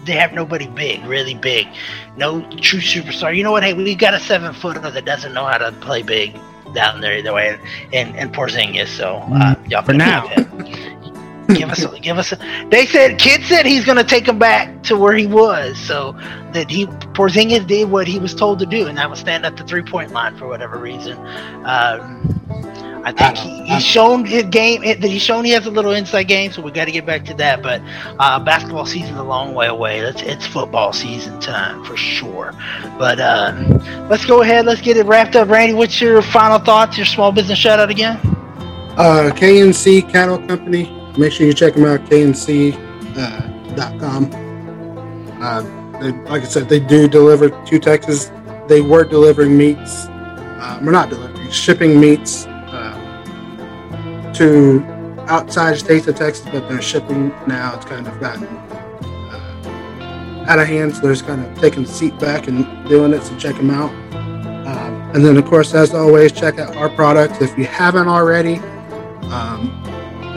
[0.05, 1.69] They have nobody big, really big,
[2.17, 3.37] no true superstar.
[3.37, 3.63] You know what?
[3.63, 6.39] Hey, we got a seven footer that doesn't know how to play big
[6.73, 7.59] down there either way,
[7.93, 8.89] and and Porzingis.
[8.89, 10.27] So uh, y'all For can now.
[11.55, 12.33] Give us, a, give us.
[12.33, 16.13] A, they said, Kidd said he's gonna take him back to where he was, so
[16.53, 19.57] that he Porzingis did what he was told to do, and that was stand at
[19.57, 21.17] the three point line for whatever reason.
[21.65, 22.41] Um,
[23.05, 26.25] I think he, he's shown his game that he's shown he has a little inside
[26.25, 27.63] game, so we got to get back to that.
[27.63, 27.81] But
[28.19, 30.01] uh, basketball season's a long way away.
[30.01, 32.53] It's, it's football season time for sure.
[32.99, 33.79] But um,
[34.09, 34.67] let's go ahead.
[34.67, 35.49] Let's get it wrapped up.
[35.49, 36.97] Randy, what's your final thoughts?
[36.97, 38.19] Your small business shout out again?
[38.97, 41.00] Uh, KNC Cattle Company.
[41.19, 42.01] Make sure you check them out.
[42.07, 42.81] KNC.com.
[45.43, 45.63] Uh,
[46.01, 48.31] they, like I said, they do deliver to Texas.
[48.69, 50.07] They were delivering meats.
[50.07, 54.85] Uh, we're not delivering, shipping meats uh, to
[55.29, 57.75] outside states of Texas, but they're shipping now.
[57.75, 61.89] It's kind of gotten uh, out of hand, so they're just kind of taking the
[61.89, 63.23] seat back and doing it.
[63.23, 63.91] So check them out.
[64.67, 68.57] Um, and then, of course, as always, check out our products if you haven't already.
[69.31, 69.80] Um,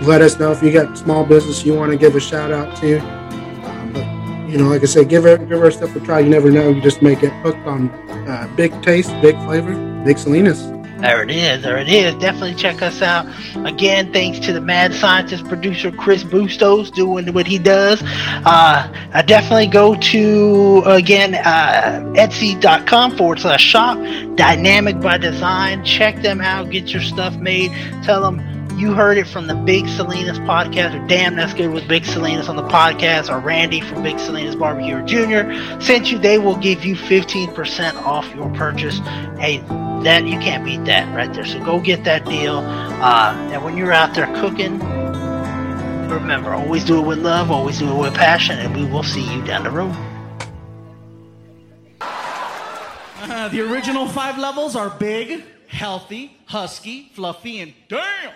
[0.05, 2.75] let us know if you got small business you want to give a shout out
[2.77, 2.99] to.
[2.99, 6.19] Um, but you know, like I said, give give our stuff a try.
[6.19, 6.69] You never know.
[6.69, 7.89] You just may get hooked on
[8.27, 9.73] uh, big taste, big flavor,
[10.03, 10.71] big Salinas.
[11.03, 11.63] There it is.
[11.63, 12.15] There it is.
[12.15, 13.27] Definitely check us out.
[13.65, 18.01] Again, thanks to the mad scientist producer Chris Bustos doing what he does.
[18.01, 23.97] Uh, I definitely go to, again, uh, etsy.com forward slash shop,
[24.37, 25.83] dynamic by design.
[25.83, 26.69] Check them out.
[26.69, 27.71] Get your stuff made.
[28.05, 31.87] Tell them you heard it from the Big Salinas podcast, or damn, that's good with
[31.87, 36.19] Big Salinas on the podcast, or Randy from Big Salinas Barbecue Junior sent you.
[36.19, 38.99] They will give you 15% off your purchase.
[39.37, 39.59] Hey,
[40.03, 41.45] that you can't beat that right there.
[41.45, 42.57] So go get that deal.
[42.57, 44.79] Uh, and when you're out there cooking,
[46.09, 49.23] remember always do it with love, always do it with passion, and we will see
[49.33, 49.95] you down the road.
[52.01, 58.31] Uh, the original five levels are big, healthy, husky, fluffy, and damn.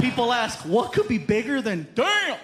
[0.00, 2.38] People ask, what could be bigger than damn?